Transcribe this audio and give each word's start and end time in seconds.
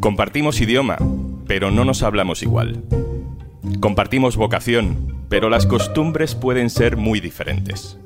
Compartimos 0.00 0.60
idioma, 0.60 0.96
pero 1.46 1.70
no 1.70 1.84
nos 1.84 2.02
hablamos 2.02 2.42
igual. 2.42 2.82
Compartimos 3.80 4.36
vocación, 4.36 5.24
pero 5.28 5.50
las 5.50 5.66
costumbres 5.66 6.34
pueden 6.34 6.70
ser 6.70 6.96
muy 6.96 7.20
diferentes. 7.20 7.98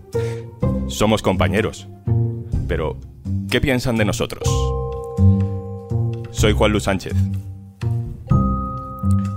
Somos 0.89 1.23
compañeros, 1.23 1.89
pero 2.67 2.99
¿qué 3.51 3.61
piensan 3.61 3.97
de 3.97 4.05
nosotros? 4.05 4.49
Soy 6.31 6.53
Juan 6.53 6.73
Luis 6.73 6.85
Sánchez. 6.85 7.15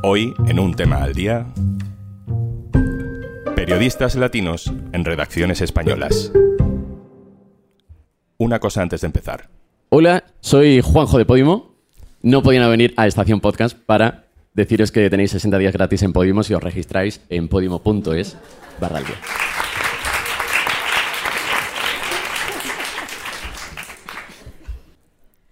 Hoy, 0.02 0.34
en 0.48 0.60
un 0.60 0.76
tema 0.76 1.04
al 1.04 1.14
día, 1.14 1.46
periodistas 3.56 4.16
latinos 4.16 4.72
en 4.92 5.06
redacciones 5.06 5.62
españolas. 5.62 6.32
Una 8.38 8.60
cosa 8.60 8.82
antes 8.82 9.02
de 9.02 9.08
empezar. 9.08 9.50
Hola, 9.90 10.24
soy 10.42 10.82
Juanjo 10.82 11.20
de 11.20 11.26
Podimo. 11.26 11.76
No 12.24 12.42
podían 12.42 12.68
venir 12.72 12.96
a 12.98 13.06
Estación 13.06 13.40
Podcast 13.40 13.78
para 13.78 14.26
deciros 14.56 14.92
que 14.92 15.10
tenéis 15.12 15.30
60 15.32 15.60
días 15.60 15.74
gratis 15.74 16.02
en 16.02 16.12
Podimo 16.12 16.42
si 16.42 16.56
os 16.56 16.64
registráis 16.64 17.22
en 17.30 17.48
podimo.es 17.48 18.36
barra. 18.80 19.02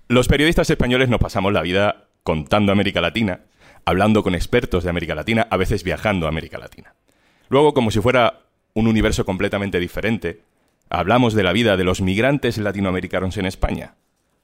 Los 0.08 0.28
periodistas 0.28 0.70
españoles 0.70 1.10
nos 1.10 1.20
pasamos 1.20 1.54
la 1.54 1.62
vida 1.62 2.08
contando 2.24 2.72
América 2.72 3.02
Latina, 3.02 3.42
hablando 3.86 4.24
con 4.24 4.34
expertos 4.34 4.84
de 4.84 4.90
América 4.90 5.14
Latina, 5.14 5.48
a 5.52 5.58
veces 5.58 5.84
viajando 5.84 6.26
a 6.26 6.30
América 6.30 6.58
Latina. 6.58 6.96
Luego, 7.50 7.76
como 7.76 7.92
si 7.92 8.02
fuera 8.02 8.42
un 8.74 8.88
universo 8.88 9.26
completamente 9.26 9.80
diferente, 9.80 10.42
hablamos 10.90 11.36
de 11.36 11.44
la 11.44 11.54
vida 11.54 11.78
de 11.78 11.84
los 11.84 12.02
migrantes 12.02 12.58
latinoamericanos 12.58 13.38
en 13.38 13.46
España. 13.46 13.94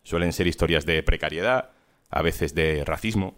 Suelen 0.10 0.34
ser 0.34 0.48
historias 0.48 0.88
de 0.88 1.04
precariedad, 1.04 1.70
a 2.10 2.24
veces 2.24 2.56
de 2.56 2.84
racismo, 2.84 3.36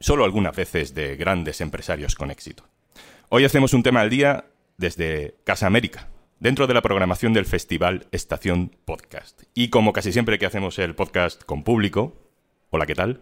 solo 0.00 0.24
algunas 0.24 0.56
veces 0.56 0.92
de 0.92 1.14
grandes 1.14 1.60
empresarios 1.60 2.16
con 2.16 2.32
éxito. 2.32 2.64
Hoy 3.28 3.44
hacemos 3.44 3.72
un 3.74 3.84
tema 3.84 4.00
al 4.00 4.10
día 4.10 4.46
desde 4.76 5.36
Casa 5.44 5.68
América, 5.68 6.08
dentro 6.40 6.66
de 6.66 6.74
la 6.74 6.82
programación 6.82 7.32
del 7.32 7.46
Festival 7.46 8.08
Estación 8.10 8.74
Podcast. 8.84 9.44
Y 9.54 9.68
como 9.68 9.92
casi 9.92 10.10
siempre 10.10 10.36
que 10.40 10.46
hacemos 10.46 10.80
el 10.80 10.96
podcast 10.96 11.44
con 11.44 11.62
público, 11.62 12.16
hola, 12.70 12.84
¿qué 12.84 12.96
tal? 12.96 13.20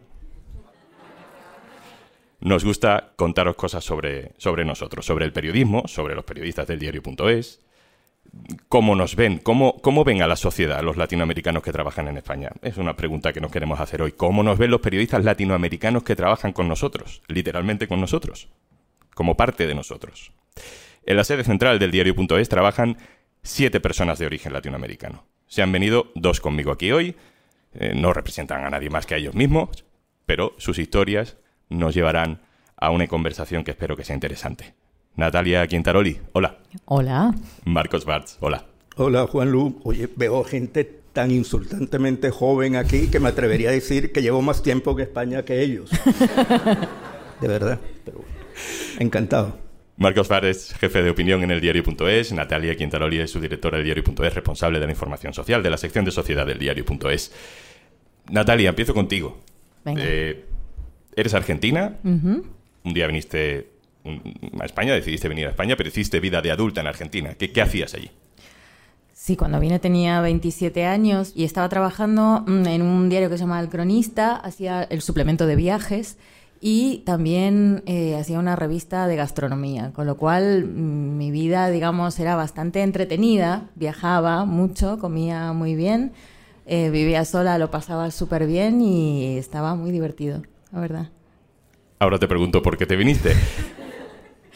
Nos 2.40 2.64
gusta 2.64 3.12
contaros 3.16 3.56
cosas 3.56 3.84
sobre, 3.84 4.32
sobre 4.38 4.64
nosotros, 4.64 5.04
sobre 5.04 5.26
el 5.26 5.32
periodismo, 5.34 5.86
sobre 5.88 6.14
los 6.14 6.24
periodistas 6.24 6.66
del 6.66 6.78
diario.es, 6.78 7.65
cómo 8.68 8.94
nos 8.94 9.16
ven, 9.16 9.38
cómo, 9.38 9.78
cómo 9.78 10.04
ven 10.04 10.22
a 10.22 10.26
la 10.26 10.36
sociedad 10.36 10.82
los 10.82 10.96
latinoamericanos 10.96 11.62
que 11.62 11.72
trabajan 11.72 12.08
en 12.08 12.16
España. 12.16 12.50
Es 12.62 12.76
una 12.76 12.96
pregunta 12.96 13.32
que 13.32 13.40
nos 13.40 13.50
queremos 13.50 13.80
hacer 13.80 14.02
hoy. 14.02 14.12
¿Cómo 14.12 14.42
nos 14.42 14.58
ven 14.58 14.70
los 14.70 14.80
periodistas 14.80 15.24
latinoamericanos 15.24 16.02
que 16.02 16.16
trabajan 16.16 16.52
con 16.52 16.68
nosotros, 16.68 17.22
literalmente 17.28 17.88
con 17.88 18.00
nosotros, 18.00 18.48
como 19.14 19.36
parte 19.36 19.66
de 19.66 19.74
nosotros? 19.74 20.32
En 21.04 21.16
la 21.16 21.24
sede 21.24 21.44
central 21.44 21.78
del 21.78 21.90
diario.es 21.90 22.48
trabajan 22.48 22.98
siete 23.42 23.80
personas 23.80 24.18
de 24.18 24.26
origen 24.26 24.52
latinoamericano. 24.52 25.24
Se 25.46 25.62
han 25.62 25.72
venido 25.72 26.10
dos 26.14 26.40
conmigo 26.40 26.72
aquí 26.72 26.90
hoy. 26.92 27.16
Eh, 27.74 27.92
no 27.94 28.12
representan 28.12 28.64
a 28.64 28.70
nadie 28.70 28.90
más 28.90 29.06
que 29.06 29.14
a 29.14 29.18
ellos 29.18 29.34
mismos, 29.34 29.84
pero 30.24 30.54
sus 30.58 30.78
historias 30.78 31.36
nos 31.68 31.94
llevarán 31.94 32.40
a 32.76 32.90
una 32.90 33.06
conversación 33.06 33.64
que 33.64 33.70
espero 33.70 33.96
que 33.96 34.04
sea 34.04 34.14
interesante. 34.14 34.74
Natalia 35.16 35.66
Quintaroli, 35.66 36.18
hola. 36.32 36.58
Hola. 36.84 37.34
Marcos 37.64 38.04
Bartz, 38.04 38.36
hola. 38.40 38.66
Hola, 38.96 39.26
Juan 39.26 39.50
Lu. 39.50 39.80
Oye, 39.84 40.08
veo 40.14 40.44
gente 40.44 40.84
tan 41.12 41.30
insultantemente 41.30 42.30
joven 42.30 42.76
aquí 42.76 43.08
que 43.08 43.18
me 43.18 43.30
atrevería 43.30 43.70
a 43.70 43.72
decir 43.72 44.12
que 44.12 44.20
llevo 44.20 44.42
más 44.42 44.62
tiempo 44.62 44.92
en 44.92 45.00
España 45.00 45.42
que 45.42 45.62
ellos. 45.62 45.90
De 47.40 47.48
verdad, 47.48 47.80
pero 48.04 48.22
encantado. 48.98 49.58
Marcos 49.96 50.28
Bartz 50.28 50.48
es 50.48 50.74
jefe 50.74 51.02
de 51.02 51.08
opinión 51.08 51.42
en 51.42 51.50
el 51.50 51.62
diario.es. 51.62 52.32
Natalia 52.32 52.76
Quintaroli 52.76 53.18
es 53.18 53.30
su 53.30 53.40
directora 53.40 53.78
del 53.78 53.86
diario.es, 53.86 54.34
responsable 54.34 54.78
de 54.78 54.84
la 54.84 54.92
información 54.92 55.32
social 55.32 55.62
de 55.62 55.70
la 55.70 55.78
sección 55.78 56.04
de 56.04 56.10
sociedad 56.10 56.46
del 56.46 56.58
diario.es. 56.58 57.32
Natalia, 58.30 58.68
empiezo 58.68 58.92
contigo. 58.92 59.40
Venga. 59.82 60.02
Eh, 60.04 60.44
eres 61.14 61.32
argentina. 61.32 61.96
Un 62.02 62.94
día 62.94 63.06
viniste 63.06 63.75
a 64.60 64.64
España, 64.64 64.94
decidiste 64.94 65.28
venir 65.28 65.46
a 65.46 65.50
España, 65.50 65.76
pero 65.76 65.88
hiciste 65.88 66.20
vida 66.20 66.42
de 66.42 66.50
adulta 66.50 66.80
en 66.80 66.86
Argentina. 66.86 67.34
¿Qué, 67.34 67.52
qué 67.52 67.62
hacías 67.62 67.94
allí? 67.94 68.10
Sí, 69.26 69.34
cuando 69.34 69.58
vine 69.58 69.80
tenía 69.80 70.20
27 70.20 70.84
años 70.84 71.32
y 71.34 71.44
estaba 71.44 71.68
trabajando 71.68 72.44
mm, 72.46 72.66
en 72.66 72.82
un 72.82 73.08
diario 73.08 73.28
que 73.28 73.36
se 73.36 73.44
llama 73.44 73.58
El 73.58 73.68
Cronista, 73.68 74.36
hacía 74.36 74.84
el 74.84 75.02
suplemento 75.02 75.46
de 75.46 75.56
viajes 75.56 76.16
y 76.60 76.98
también 76.98 77.82
eh, 77.86 78.14
hacía 78.14 78.38
una 78.38 78.56
revista 78.56 79.08
de 79.08 79.16
gastronomía, 79.16 79.92
con 79.92 80.06
lo 80.06 80.16
cual 80.16 80.64
mm, 80.66 81.16
mi 81.16 81.30
vida, 81.30 81.70
digamos, 81.70 82.20
era 82.20 82.36
bastante 82.36 82.82
entretenida, 82.82 83.68
viajaba 83.74 84.44
mucho, 84.44 84.98
comía 84.98 85.52
muy 85.52 85.74
bien, 85.74 86.12
eh, 86.66 86.90
vivía 86.90 87.24
sola, 87.24 87.58
lo 87.58 87.70
pasaba 87.70 88.10
súper 88.10 88.46
bien 88.46 88.80
y 88.80 89.38
estaba 89.38 89.74
muy 89.74 89.90
divertido, 89.90 90.42
la 90.72 90.80
verdad. 90.80 91.08
Ahora 91.98 92.18
te 92.18 92.28
pregunto 92.28 92.62
por 92.62 92.76
qué 92.76 92.86
te 92.86 92.96
viniste. 92.96 93.34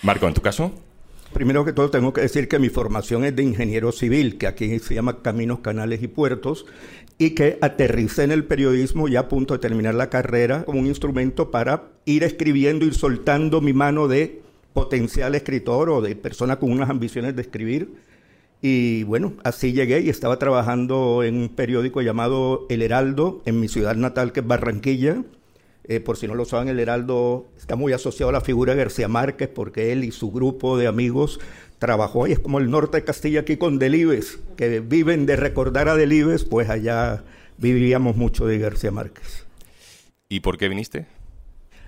Marco, 0.02 0.26
¿en 0.26 0.34
tu 0.34 0.40
caso? 0.40 0.72
Primero 1.34 1.64
que 1.64 1.74
todo 1.74 1.90
tengo 1.90 2.12
que 2.14 2.22
decir 2.22 2.48
que 2.48 2.58
mi 2.58 2.70
formación 2.70 3.24
es 3.24 3.36
de 3.36 3.42
ingeniero 3.42 3.92
civil, 3.92 4.38
que 4.38 4.46
aquí 4.46 4.78
se 4.78 4.94
llama 4.94 5.22
Caminos, 5.22 5.60
Canales 5.60 6.02
y 6.02 6.08
Puertos, 6.08 6.64
y 7.18 7.30
que 7.30 7.58
aterricé 7.60 8.24
en 8.24 8.32
el 8.32 8.44
periodismo 8.44 9.08
ya 9.08 9.20
a 9.20 9.28
punto 9.28 9.52
de 9.52 9.60
terminar 9.60 9.94
la 9.94 10.08
carrera 10.08 10.64
como 10.64 10.80
un 10.80 10.86
instrumento 10.86 11.50
para 11.50 11.90
ir 12.06 12.24
escribiendo, 12.24 12.86
ir 12.86 12.94
soltando 12.94 13.60
mi 13.60 13.74
mano 13.74 14.08
de 14.08 14.40
potencial 14.72 15.34
escritor 15.34 15.90
o 15.90 16.00
de 16.00 16.16
persona 16.16 16.58
con 16.58 16.72
unas 16.72 16.88
ambiciones 16.88 17.36
de 17.36 17.42
escribir. 17.42 17.94
Y 18.62 19.04
bueno, 19.04 19.34
así 19.44 19.72
llegué 19.72 20.00
y 20.00 20.08
estaba 20.08 20.38
trabajando 20.38 21.22
en 21.22 21.36
un 21.36 21.48
periódico 21.50 22.00
llamado 22.00 22.66
El 22.70 22.80
Heraldo 22.80 23.42
en 23.44 23.60
mi 23.60 23.68
ciudad 23.68 23.96
natal, 23.96 24.32
que 24.32 24.40
es 24.40 24.46
Barranquilla. 24.46 25.22
Eh, 25.84 26.00
por 26.00 26.16
si 26.16 26.28
no 26.28 26.34
lo 26.34 26.44
saben, 26.44 26.68
el 26.68 26.78
Heraldo 26.78 27.48
está 27.56 27.76
muy 27.76 27.92
asociado 27.92 28.30
a 28.30 28.32
la 28.32 28.40
figura 28.40 28.74
de 28.74 28.78
García 28.78 29.08
Márquez 29.08 29.48
porque 29.48 29.92
él 29.92 30.04
y 30.04 30.12
su 30.12 30.30
grupo 30.30 30.78
de 30.78 30.86
amigos 30.86 31.40
trabajó 31.78 32.24
ahí. 32.24 32.32
Es 32.32 32.38
como 32.38 32.58
el 32.58 32.70
norte 32.70 32.98
de 32.98 33.04
Castilla 33.04 33.40
aquí 33.40 33.56
con 33.56 33.78
Delibes, 33.78 34.38
que 34.56 34.80
viven 34.80 35.26
de 35.26 35.36
recordar 35.36 35.88
a 35.88 35.96
Delibes, 35.96 36.44
pues 36.44 36.68
allá 36.68 37.24
vivíamos 37.58 38.16
mucho 38.16 38.46
de 38.46 38.58
García 38.58 38.90
Márquez. 38.90 39.46
¿Y 40.28 40.40
por 40.40 40.58
qué 40.58 40.68
viniste? 40.68 41.06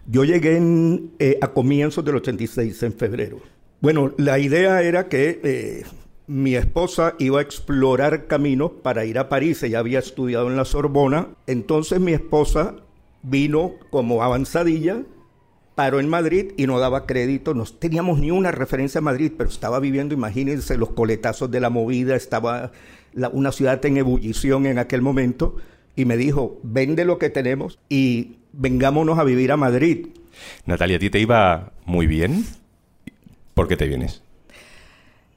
Yo 0.07 0.25
llegué 0.25 0.57
en, 0.57 1.13
eh, 1.19 1.39
a 1.41 1.49
comienzos 1.49 2.05
del 2.05 2.17
86, 2.17 2.83
en 2.83 2.93
febrero. 2.93 3.41
Bueno, 3.81 4.13
la 4.17 4.39
idea 4.39 4.83
era 4.83 5.09
que 5.09 5.41
eh, 5.45 5.85
mi 6.27 6.57
esposa 6.57 7.15
iba 7.19 7.39
a 7.39 7.43
explorar 7.43 8.27
caminos 8.27 8.73
para 8.83 9.05
ir 9.05 9.19
a 9.19 9.29
París. 9.29 9.63
Ella 9.63 9.79
había 9.79 9.99
estudiado 9.99 10.49
en 10.49 10.57
la 10.57 10.65
Sorbona. 10.65 11.29
Entonces 11.47 12.01
mi 12.01 12.13
esposa 12.13 12.77
vino 13.23 13.73
como 13.91 14.23
avanzadilla, 14.23 15.03
paró 15.75 16.01
en 16.01 16.09
Madrid 16.09 16.53
y 16.57 16.67
no 16.67 16.79
daba 16.79 17.07
crédito. 17.07 17.55
No 17.55 17.65
teníamos 17.65 18.19
ni 18.19 18.31
una 18.31 18.51
referencia 18.51 18.99
a 18.99 19.03
Madrid, 19.03 19.33
pero 19.37 19.49
estaba 19.49 19.81
viviendo, 19.81 20.15
imagínense, 20.15 20.77
los 20.77 20.91
coletazos 20.91 21.51
de 21.51 21.61
la 21.61 21.71
movida, 21.71 22.17
estaba 22.17 22.73
una 23.33 23.53
ciudad 23.53 23.85
en 23.85 23.97
ebullición 23.97 24.67
en 24.67 24.79
aquel 24.79 25.03
momento. 25.03 25.57
Y 25.95 26.05
me 26.05 26.17
dijo, 26.17 26.59
vende 26.63 27.05
lo 27.05 27.19
que 27.19 27.31
tenemos 27.31 27.79
y 27.89 28.37
vengámonos 28.53 29.19
a 29.19 29.25
vivir 29.25 29.53
a 29.53 29.57
Madrid. 29.57 30.09
Natalia, 30.65 30.97
¿a 30.97 31.01
ti 31.01 31.11
te 31.11 31.21
iba 31.21 31.73
muy 31.85 32.07
bien? 32.07 32.47
¿Por 33.55 33.69
qué 33.69 33.77
te 33.77 33.87
vienes? 33.87 34.23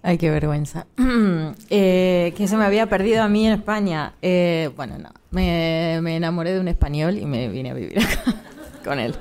Ay, 0.07 0.19
qué 0.19 0.29
vergüenza. 0.29 0.85
Eh, 1.69 2.33
que 2.37 2.47
se 2.47 2.57
me 2.57 2.63
había 2.65 2.85
perdido 2.87 3.23
a 3.23 3.27
mí 3.27 3.47
en 3.47 3.53
España. 3.53 4.13
Eh, 4.21 4.69
bueno, 4.75 4.97
no. 4.99 5.09
Me, 5.31 5.99
me 6.01 6.15
enamoré 6.15 6.53
de 6.53 6.59
un 6.59 6.67
español 6.67 7.17
y 7.17 7.25
me 7.25 7.49
vine 7.49 7.71
a 7.71 7.73
vivir 7.73 7.99
acá 7.99 8.35
con 8.83 8.99
él. 8.99 9.15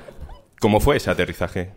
¿Cómo 0.60 0.80
fue 0.80 0.96
ese 0.98 1.10
aterrizaje? 1.10 1.70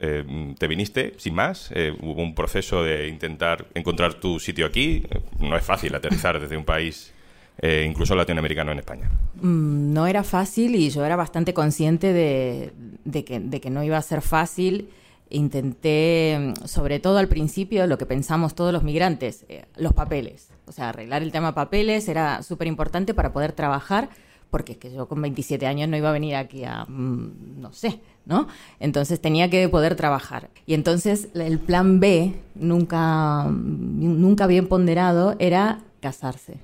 Eh, 0.00 0.54
¿Te 0.58 0.68
viniste 0.68 1.14
sin 1.18 1.34
más? 1.34 1.70
Eh, 1.74 1.92
¿Hubo 2.00 2.22
un 2.22 2.34
proceso 2.34 2.82
de 2.82 3.08
intentar 3.08 3.66
encontrar 3.74 4.14
tu 4.14 4.38
sitio 4.40 4.64
aquí? 4.66 5.02
No 5.38 5.56
es 5.56 5.64
fácil 5.64 5.94
aterrizar 5.94 6.40
desde 6.40 6.56
un 6.56 6.64
país, 6.64 7.12
eh, 7.60 7.84
incluso 7.88 8.14
latinoamericano, 8.14 8.72
en 8.72 8.78
España. 8.78 9.10
Mm, 9.40 9.92
No 9.92 10.06
era 10.06 10.22
fácil 10.24 10.74
y 10.76 10.88
yo 10.90 11.04
era 11.04 11.16
bastante 11.16 11.52
consciente 11.52 12.12
de, 12.12 12.72
de 13.04 13.24
que, 13.24 13.40
de 13.40 13.60
que 13.60 13.70
no 13.70 13.82
iba 13.84 13.96
a 13.98 14.02
ser 14.02 14.22
fácil. 14.22 14.88
Intenté, 15.28 16.38
mm, 16.38 16.66
sobre 16.66 17.00
todo 17.00 17.18
al 17.18 17.28
principio, 17.28 17.86
lo 17.86 17.98
que 17.98 18.06
pensamos 18.06 18.54
todos 18.54 18.72
los 18.72 18.82
migrantes, 18.82 19.44
eh, 19.48 19.64
los 19.76 19.92
papeles. 19.92 20.48
O 20.66 20.72
sea, 20.72 20.90
arreglar 20.90 21.22
el 21.22 21.32
tema 21.32 21.54
papeles 21.54 22.08
era 22.08 22.42
súper 22.42 22.68
importante 22.68 23.14
para 23.14 23.32
poder 23.32 23.52
trabajar, 23.52 24.08
porque 24.50 24.72
es 24.72 24.78
que 24.78 24.92
yo 24.92 25.08
con 25.08 25.20
27 25.20 25.66
años 25.66 25.88
no 25.88 25.96
iba 25.96 26.08
a 26.10 26.12
venir 26.12 26.36
aquí 26.36 26.64
a, 26.64 26.84
mm, 26.84 27.60
no 27.60 27.72
sé, 27.72 28.00
¿no? 28.24 28.46
Entonces 28.80 29.20
tenía 29.20 29.50
que 29.50 29.68
poder 29.68 29.96
trabajar. 29.96 30.50
Y 30.66 30.74
entonces 30.74 31.28
el 31.34 31.58
plan 31.58 32.00
B, 32.00 32.34
nunca, 32.54 33.46
nunca 33.48 34.46
bien 34.46 34.68
ponderado, 34.68 35.34
era 35.38 35.80
casarse. 36.00 36.58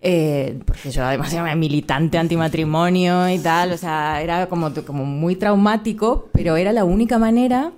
Eh, 0.00 0.60
porque 0.64 0.90
yo 0.90 1.04
además 1.04 1.32
era 1.32 1.54
militante 1.56 2.18
antimatrimonio 2.18 3.28
y 3.28 3.38
tal, 3.40 3.72
o 3.72 3.76
sea, 3.76 4.22
era 4.22 4.48
como, 4.48 4.72
como 4.86 5.04
muy 5.04 5.34
traumático, 5.34 6.28
pero 6.32 6.56
era 6.56 6.72
la 6.72 6.84
única 6.84 7.18
manera 7.18 7.72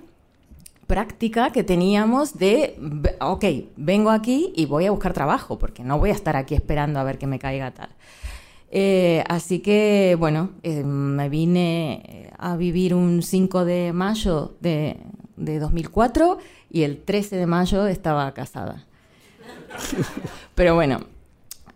práctica 0.85 1.51
que 1.51 1.63
teníamos 1.63 2.37
de, 2.37 2.77
ok, 3.21 3.45
vengo 3.77 4.11
aquí 4.11 4.53
y 4.55 4.65
voy 4.65 4.85
a 4.85 4.91
buscar 4.91 5.13
trabajo, 5.13 5.57
porque 5.57 5.83
no 5.83 5.97
voy 5.97 6.11
a 6.11 6.13
estar 6.13 6.35
aquí 6.35 6.53
esperando 6.53 6.99
a 6.99 7.03
ver 7.03 7.17
que 7.17 7.27
me 7.27 7.39
caiga 7.39 7.71
tal. 7.71 7.89
Eh, 8.69 9.23
así 9.27 9.59
que, 9.59 10.15
bueno, 10.19 10.51
eh, 10.63 10.83
me 10.83 11.27
vine 11.27 12.29
a 12.37 12.55
vivir 12.55 12.93
un 12.93 13.23
5 13.23 13.65
de 13.65 13.93
mayo 13.93 14.55
de, 14.59 14.97
de 15.37 15.59
2004 15.59 16.37
y 16.69 16.83
el 16.83 16.99
13 16.99 17.35
de 17.35 17.47
mayo 17.47 17.87
estaba 17.87 18.31
casada. 18.33 18.85
Pero 20.55 20.75
bueno, 20.75 20.99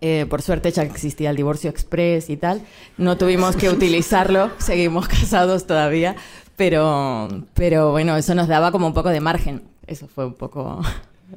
eh, 0.02 0.26
por 0.30 0.42
suerte 0.42 0.72
ya 0.72 0.84
existía 0.84 1.30
el 1.30 1.36
divorcio 1.36 1.70
express 1.70 2.30
y 2.30 2.38
tal. 2.38 2.62
No 2.98 3.18
tuvimos 3.18 3.56
que 3.56 3.70
utilizarlo, 3.70 4.52
seguimos 4.58 5.08
casados 5.08 5.68
todavía, 5.68 6.16
pero, 6.56 7.28
pero 7.54 7.92
bueno, 7.92 8.16
eso 8.18 8.36
nos 8.36 8.48
daba 8.48 8.72
como 8.72 8.88
un 8.88 8.94
poco 8.94 9.10
de 9.10 9.22
margen. 9.22 9.64
Eso 9.88 10.08
fue 10.08 10.26
un 10.26 10.34
poco 10.34 10.82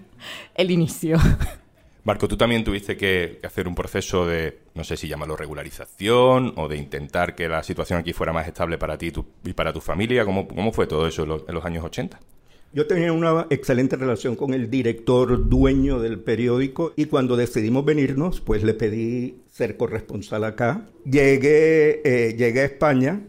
el 0.55 0.71
inicio. 0.71 1.19
Marco, 2.05 2.27
tú 2.27 2.39
también 2.39 2.65
tuviste 2.65 2.97
que 2.97 3.39
hacer 3.45 3.69
un 3.69 3.75
proceso 3.75 4.27
de, 4.27 4.61
no 4.75 4.83
sé 4.83 4.97
si 4.97 5.09
llamarlo 5.09 5.37
regularización 5.37 6.55
o 6.57 6.67
de 6.67 6.79
intentar 6.79 7.35
que 7.35 7.49
la 7.49 7.63
situación 7.63 7.99
aquí 7.99 8.15
fuera 8.15 8.33
más 8.33 8.49
estable 8.49 8.79
para 8.79 8.97
ti 8.97 9.13
y 9.45 9.53
para 9.53 9.75
tu 9.75 9.81
familia. 9.81 10.25
¿Cómo, 10.25 10.49
cómo 10.49 10.73
fue 10.73 10.87
todo 10.87 11.07
eso 11.07 11.25
en 11.47 11.55
los 11.55 11.65
años 11.65 11.85
80? 11.85 12.19
Yo 12.75 12.87
tenía 12.87 13.13
una 13.15 13.47
excelente 13.49 13.97
relación 13.97 14.37
con 14.37 14.53
el 14.53 14.69
director 14.69 15.49
dueño 15.49 16.01
del 16.01 16.21
periódico 16.21 16.93
y 16.97 17.07
cuando 17.07 17.35
decidimos 17.35 17.85
venirnos, 17.85 18.43
pues 18.43 18.63
le 18.63 18.75
pedí 18.75 19.41
ser 19.51 19.79
corresponsal 19.79 20.45
acá. 20.45 20.87
Llegué, 21.05 22.03
eh, 22.05 22.37
llegué 22.37 22.61
a 22.61 22.65
España, 22.67 23.23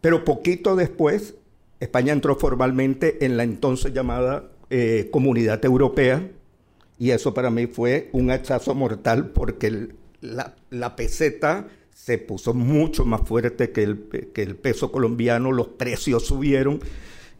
pero 0.00 0.24
poquito 0.24 0.76
después, 0.76 1.34
España 1.80 2.12
entró 2.12 2.36
formalmente 2.36 3.24
en 3.24 3.36
la 3.36 3.42
entonces 3.42 3.92
llamada 3.92 4.52
eh, 4.70 5.08
Comunidad 5.10 5.64
Europea 5.64 6.30
y 6.96 7.10
eso 7.10 7.34
para 7.34 7.50
mí 7.50 7.66
fue 7.66 8.10
un 8.12 8.30
hachazo 8.30 8.76
mortal 8.76 9.30
porque 9.30 9.88
la, 10.20 10.96
peseta 10.96 11.66
se 11.92 12.18
puso 12.18 12.54
mucho 12.54 13.04
más 13.04 13.22
fuerte 13.22 13.72
que 13.72 13.82
el 13.82 14.56
peso 14.56 14.92
colombiano, 14.92 15.50
los 15.50 15.66
precios 15.68 16.26
subieron 16.26 16.78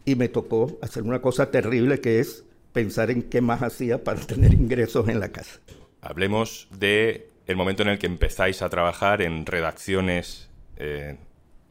y 0.05 0.15
me 0.15 0.29
tocó 0.29 0.77
hacer 0.81 1.03
una 1.03 1.21
cosa 1.21 1.51
terrible 1.51 1.99
que 1.99 2.19
es 2.19 2.45
pensar 2.71 3.09
en 3.09 3.23
qué 3.23 3.41
más 3.41 3.63
hacía 3.63 4.03
para 4.03 4.21
tener 4.27 4.53
ingresos 4.53 5.07
en 5.09 5.19
la 5.19 5.29
casa. 5.29 5.59
Hablemos 6.01 6.67
de 6.77 7.29
el 7.47 7.55
momento 7.55 7.83
en 7.83 7.89
el 7.89 7.99
que 7.99 8.07
empezáis 8.07 8.61
a 8.61 8.69
trabajar 8.69 9.21
en 9.21 9.45
redacciones 9.45 10.49
eh, 10.77 11.17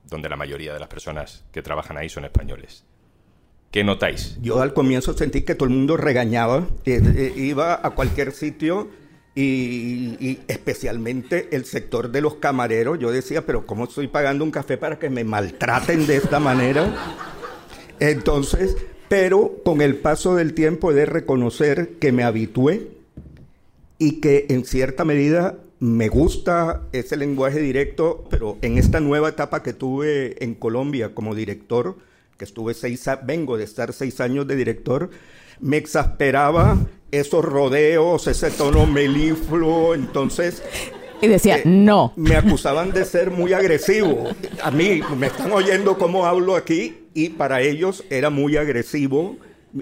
donde 0.09 0.29
la 0.29 0.37
mayoría 0.37 0.73
de 0.73 0.81
las 0.81 0.89
personas 0.89 1.45
que 1.53 1.63
trabajan 1.63 1.97
ahí 1.97 2.09
son 2.09 2.25
españoles. 2.25 2.85
¿Qué 3.71 3.83
notáis? 3.83 4.39
Yo 4.41 4.63
al 4.63 4.73
comienzo 4.73 5.15
sentí 5.15 5.43
que 5.43 5.57
todo 5.57 5.69
el 5.69 5.75
mundo 5.75 5.97
regañaba, 5.97 6.69
eh, 6.85 7.33
iba 7.37 7.85
a 7.85 7.91
cualquier 7.91 8.31
sitio 8.31 8.89
y, 9.35 10.17
y, 10.21 10.41
especialmente 10.47 11.49
el 11.51 11.65
sector 11.65 12.11
de 12.11 12.21
los 12.21 12.37
camareros. 12.37 13.01
Yo 13.01 13.11
decía, 13.11 13.45
pero 13.45 13.67
¿cómo 13.67 13.85
estoy 13.85 14.07
pagando 14.07 14.45
un 14.45 14.53
café 14.53 14.77
para 14.77 14.99
que 15.01 15.11
me 15.11 15.25
maltraten 15.25 16.07
de 16.07 16.17
esta 16.17 16.39
manera? 16.39 17.34
Entonces, 18.01 18.77
pero 19.09 19.61
con 19.65 19.81
el 19.81 19.97
paso 19.97 20.35
del 20.35 20.55
tiempo 20.55 20.91
he 20.91 20.95
de 20.95 21.07
reconocer 21.07 21.95
que 22.01 22.13
me 22.13 22.25
habitué 22.25 22.89
y 23.99 24.21
que 24.21 24.47
en 24.49 24.65
cierta 24.65 25.05
medida 25.05 25.59
me 25.79 26.09
gusta 26.09 26.83
ese 26.93 27.17
lenguaje 27.17 27.61
directo, 27.61 28.25
pero 28.31 28.57
en 28.63 28.79
esta 28.79 29.01
nueva 29.01 29.29
etapa 29.29 29.63
que 29.63 29.73
tuve 29.73 30.43
en 30.43 30.55
Colombia 30.55 31.15
como 31.15 31.35
director, 31.35 31.97
que 32.39 32.45
estuve 32.45 32.75
seis, 32.75 33.05
vengo 33.25 33.57
de 33.57 33.65
estar 33.65 33.93
seis 33.93 34.21
años 34.21 34.47
de 34.47 34.57
director, 34.57 35.11
me 35.61 35.77
exasperaba 35.77 36.79
esos 37.11 37.45
rodeos, 37.45 38.27
ese 38.27 38.51
tono 38.51 38.87
melifluo, 38.87 39.95
entonces 39.95 40.63
y 41.21 41.29
decía, 41.29 41.59
eh, 41.59 41.63
no. 41.65 42.13
Me 42.17 42.37
acusaban 42.37 42.93
de 42.93 43.05
ser 43.05 43.31
muy 43.31 43.53
agresivo. 43.53 44.25
A 44.63 44.71
mí 44.71 45.01
me 45.17 45.29
están 45.29 45.53
oyendo 45.53 45.97
cómo 45.97 46.27
hablo 46.27 46.57
aquí 46.57 47.04
y 47.15 47.31
para 47.31 47.61
ellos 47.63 48.05
era 48.11 48.31
muy 48.31 48.57
agresivo. 48.57 49.37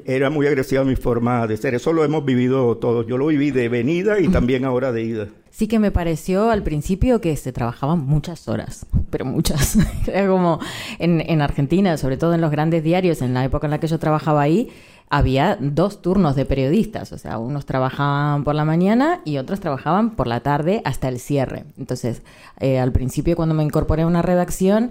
Era 0.06 0.30
muy 0.30 0.46
agresiva 0.46 0.84
mi 0.84 0.96
forma 0.96 1.46
de 1.46 1.58
ser. 1.58 1.74
Eso 1.74 1.92
lo 1.92 2.02
hemos 2.02 2.24
vivido 2.24 2.78
todos. 2.78 3.06
Yo 3.06 3.18
lo 3.18 3.26
viví 3.26 3.50
de 3.50 3.68
venida 3.68 4.20
y 4.20 4.28
también 4.28 4.64
ahora 4.64 4.90
de 4.90 5.02
ida. 5.02 5.28
Sí 5.50 5.68
que 5.68 5.78
me 5.78 5.90
pareció 5.90 6.50
al 6.50 6.62
principio 6.62 7.20
que 7.20 7.36
se 7.36 7.52
trabajaban 7.52 7.98
muchas 7.98 8.48
horas, 8.48 8.86
pero 9.10 9.26
muchas. 9.26 9.76
Era 10.06 10.26
como 10.28 10.60
en, 10.98 11.20
en 11.20 11.42
Argentina, 11.42 11.98
sobre 11.98 12.16
todo 12.16 12.32
en 12.32 12.40
los 12.40 12.50
grandes 12.50 12.82
diarios, 12.82 13.20
en 13.20 13.34
la 13.34 13.44
época 13.44 13.66
en 13.66 13.72
la 13.72 13.80
que 13.80 13.86
yo 13.86 13.98
trabajaba 13.98 14.40
ahí, 14.40 14.70
había 15.10 15.58
dos 15.60 16.00
turnos 16.00 16.36
de 16.36 16.46
periodistas, 16.46 17.12
o 17.12 17.18
sea, 17.18 17.36
unos 17.36 17.66
trabajaban 17.66 18.44
por 18.44 18.54
la 18.54 18.64
mañana 18.64 19.20
y 19.26 19.36
otros 19.36 19.60
trabajaban 19.60 20.12
por 20.16 20.26
la 20.26 20.40
tarde 20.40 20.80
hasta 20.86 21.10
el 21.10 21.20
cierre. 21.20 21.64
Entonces, 21.76 22.22
eh, 22.60 22.78
al 22.78 22.92
principio 22.92 23.36
cuando 23.36 23.54
me 23.54 23.62
incorporé 23.62 24.04
a 24.04 24.06
una 24.06 24.22
redacción, 24.22 24.90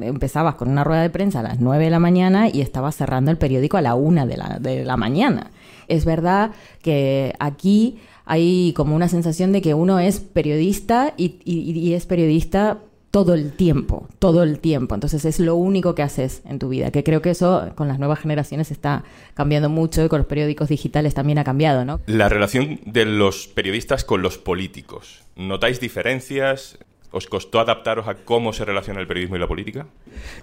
empezabas 0.00 0.54
con 0.54 0.68
una 0.68 0.84
rueda 0.84 1.02
de 1.02 1.10
prensa 1.10 1.40
a 1.40 1.42
las 1.42 1.60
9 1.60 1.84
de 1.84 1.90
la 1.90 1.98
mañana 1.98 2.48
y 2.48 2.60
estabas 2.60 2.96
cerrando 2.96 3.30
el 3.30 3.38
periódico 3.38 3.76
a 3.76 3.82
la 3.82 3.94
1 3.94 4.26
de 4.26 4.36
la, 4.36 4.58
de 4.60 4.84
la 4.84 4.96
mañana. 4.96 5.50
Es 5.88 6.04
verdad 6.04 6.52
que 6.82 7.34
aquí 7.38 7.98
hay 8.24 8.72
como 8.76 8.94
una 8.94 9.08
sensación 9.08 9.52
de 9.52 9.60
que 9.60 9.74
uno 9.74 9.98
es 9.98 10.20
periodista 10.20 11.14
y, 11.16 11.40
y 11.44 11.94
es 11.94 12.06
periodista 12.06 12.78
todo 13.10 13.34
el 13.34 13.52
tiempo, 13.52 14.08
todo 14.18 14.42
el 14.42 14.60
tiempo. 14.60 14.94
Entonces 14.94 15.24
es 15.24 15.40
lo 15.40 15.56
único 15.56 15.94
que 15.94 16.02
haces 16.02 16.42
en 16.48 16.58
tu 16.58 16.68
vida, 16.68 16.90
que 16.90 17.02
creo 17.02 17.22
que 17.22 17.30
eso 17.30 17.72
con 17.74 17.88
las 17.88 17.98
nuevas 17.98 18.20
generaciones 18.20 18.70
está 18.70 19.04
cambiando 19.34 19.68
mucho 19.68 20.04
y 20.04 20.08
con 20.08 20.18
los 20.18 20.26
periódicos 20.26 20.68
digitales 20.68 21.14
también 21.14 21.38
ha 21.38 21.44
cambiado, 21.44 21.84
¿no? 21.84 22.00
La 22.06 22.28
relación 22.28 22.80
de 22.86 23.04
los 23.04 23.48
periodistas 23.48 24.04
con 24.04 24.22
los 24.22 24.38
políticos. 24.38 25.22
¿Notáis 25.36 25.80
diferencias? 25.80 26.78
¿Os 27.12 27.26
costó 27.26 27.58
adaptaros 27.58 28.06
a 28.06 28.14
cómo 28.14 28.52
se 28.52 28.64
relaciona 28.64 29.00
el 29.00 29.08
periodismo 29.08 29.34
y 29.34 29.40
la 29.40 29.48
política? 29.48 29.86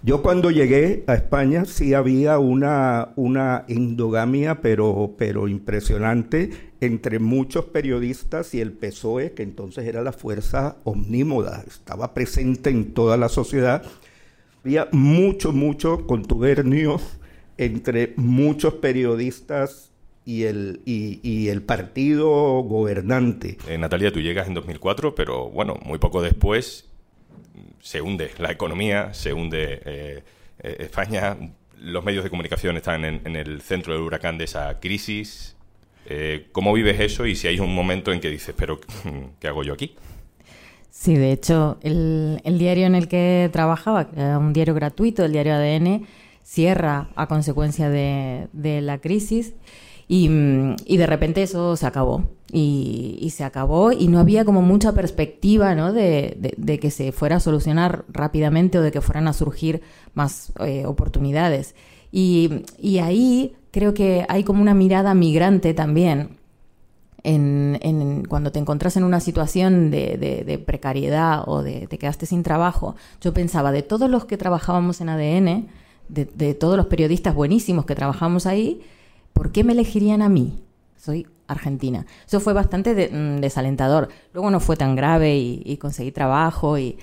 Yo 0.03 0.21
cuando 0.21 0.51
llegué 0.51 1.05
a 1.07 1.13
España 1.13 1.63
sí 1.63 1.93
había 1.93 2.39
una, 2.39 3.09
una 3.15 3.63
endogamia, 3.69 4.59
pero, 4.61 5.15
pero 5.17 5.47
impresionante, 5.47 6.49
entre 6.81 7.19
muchos 7.19 7.65
periodistas 7.65 8.53
y 8.53 8.59
el 8.59 8.73
PSOE, 8.73 9.31
que 9.31 9.43
entonces 9.43 9.85
era 9.85 10.01
la 10.01 10.11
fuerza 10.11 10.75
omnímoda, 10.83 11.63
estaba 11.65 12.13
presente 12.13 12.69
en 12.69 12.93
toda 12.93 13.15
la 13.15 13.29
sociedad. 13.29 13.83
Había 14.65 14.89
mucho, 14.91 15.53
mucho 15.53 16.05
contubernio 16.05 16.99
entre 17.57 18.13
muchos 18.17 18.73
periodistas 18.75 19.86
y 20.27 20.43
el, 20.43 20.81
y, 20.83 21.47
el 21.47 21.61
partido 21.61 22.29
gobernante. 22.61 23.57
Eh, 23.65 23.77
Natalia, 23.77 24.11
tú 24.11 24.19
llegas 24.19 24.49
en 24.49 24.55
2004, 24.55 25.15
pero 25.15 25.49
bueno, 25.49 25.79
muy 25.85 25.99
poco 25.99 26.21
después 26.21 26.89
se 27.79 28.01
hunde 28.01 28.31
la 28.37 28.51
economía, 28.51 29.13
se 29.13 29.31
hunde 29.31 29.81
eh, 29.85 30.23
eh, 30.59 30.75
España, 30.79 31.37
los 31.79 32.03
medios 32.03 32.25
de 32.25 32.29
comunicación 32.29 32.75
están 32.75 33.05
en, 33.05 33.35
el 33.37 33.61
centro 33.61 33.93
del 33.93 34.01
huracán 34.01 34.37
de 34.37 34.43
esa 34.43 34.81
crisis. 34.81 35.55
¿Cómo 36.51 36.73
vives 36.73 36.99
eso 36.99 37.25
y 37.25 37.35
si 37.35 37.47
hay 37.47 37.59
un 37.61 37.73
momento 37.73 38.11
en 38.11 38.19
que 38.19 38.29
dices, 38.29 38.53
pero 38.57 38.81
¿qué 39.39 39.47
hago 39.47 39.63
yo 39.63 39.73
aquí? 39.73 39.95
Sí, 40.89 41.15
de 41.15 41.31
hecho, 41.31 41.77
el, 41.83 42.41
diario 42.57 42.85
en 42.85 42.95
el 42.95 43.07
que 43.07 43.49
trabajaba, 43.53 44.09
que 44.09 44.19
era 44.19 44.39
un 44.39 44.51
diario 44.51 44.73
gratuito, 44.73 45.23
el 45.23 45.31
diario 45.31 45.53
ADN, 45.53 46.05
cierra 46.43 47.09
a 47.15 47.27
consecuencia 47.27 47.89
de, 47.89 48.47
de 48.51 48.81
la 48.81 48.97
crisis 48.97 49.53
y, 50.07 50.29
y, 50.85 50.97
de 50.97 51.05
repente 51.05 51.43
eso 51.43 51.75
se 51.75 51.85
acabó. 51.85 52.23
Y, 52.51 53.29
se 53.35 53.43
acabó 53.43 53.91
y 53.91 54.07
no 54.07 54.19
había 54.19 54.45
como 54.45 54.61
mucha 54.61 54.93
perspectiva 54.93 55.75
¿no? 55.75 55.91
de, 55.91 56.79
que 56.81 56.91
se 56.91 57.11
fuera 57.11 57.37
a 57.37 57.39
solucionar 57.41 58.05
rápidamente 58.07 58.79
o 58.79 58.81
de 58.81 58.91
que 58.91 59.01
fueran 59.01 59.27
a 59.27 59.33
surgir 59.33 59.81
más 60.13 60.53
eh, 60.61 60.85
oportunidades. 60.85 61.75
Y, 62.11 62.63
y, 62.79 62.99
ahí 62.99 63.55
creo 63.71 63.93
que 63.93 64.25
hay 64.29 64.43
como 64.43 64.61
una 64.61 64.73
mirada 64.73 65.13
migrante 65.13 65.73
también. 65.73 66.37
Cuando 68.29 68.51
te 68.53 68.59
encontras 68.59 68.95
en 68.95 69.03
una 69.03 69.19
situación 69.19 69.91
de, 69.91 70.43
de, 70.45 70.57
precariedad 70.59 71.43
o 71.45 71.61
de 71.61 71.87
te 71.87 71.97
quedaste 71.97 72.25
sin 72.25 72.41
trabajo, 72.41 72.95
yo 73.19 73.33
pensaba 73.33 73.73
de 73.73 73.81
todos 73.81 74.09
los 74.09 74.23
que 74.23 74.37
trabajábamos 74.37 75.01
en 75.01 75.09
ADN, 75.09 75.67
de, 76.07 76.53
todos 76.53 76.77
los 76.77 76.85
periodistas 76.85 77.35
buenísimos 77.35 77.85
que 77.85 77.95
trabajamos 77.95 78.45
ahí, 78.45 78.81
¿por 79.37 79.51
qué 79.51 79.63
me 79.63 79.73
elegirían 79.73 80.23
a 80.23 80.29
mí? 80.29 80.63
Soy 80.95 81.27
argentina. 81.45 82.05
Eso 82.25 82.39
fue 82.39 82.53
bastante 82.53 83.09
mm, 83.11 83.39
desalentador. 83.39 84.09
Luego 84.33 84.49
no 84.49 84.59
fue 84.59 84.75
tan 84.75 84.95
grave 84.95 85.37
y, 85.37 85.77
conseguí 85.77 86.11
trabajo 86.11 86.77
y 86.77 86.97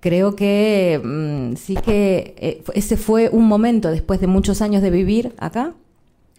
creo 0.00 0.36
que 0.36 1.00
mm, 1.02 1.56
sí 1.56 1.74
que 1.74 2.34
eh, 2.38 2.64
ese 2.74 2.96
fue 2.96 3.28
un 3.30 3.46
momento 3.48 3.90
después 3.90 4.20
de 4.20 4.28
muchos 4.28 4.62
años 4.62 4.80
de 4.80 4.90
vivir 4.90 5.34
acá 5.38 5.74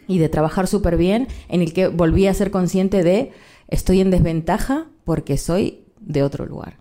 y 0.07 0.19
de 0.19 0.29
trabajar 0.29 0.67
súper 0.67 0.95
bien 0.95 1.27
en 1.49 1.61
el 1.61 1.73
que 1.73 1.89
volví 1.89 2.27
a 2.27 2.33
ser 2.33 2.49
consciente 2.49 3.03
de 3.03 3.33
estoy 3.67 3.99
en 3.99 4.09
desventaja 4.09 4.87
porque 5.03 5.37
soy 5.37 5.83
de 5.99 6.23
otro 6.23 6.45
lugar. 6.45 6.77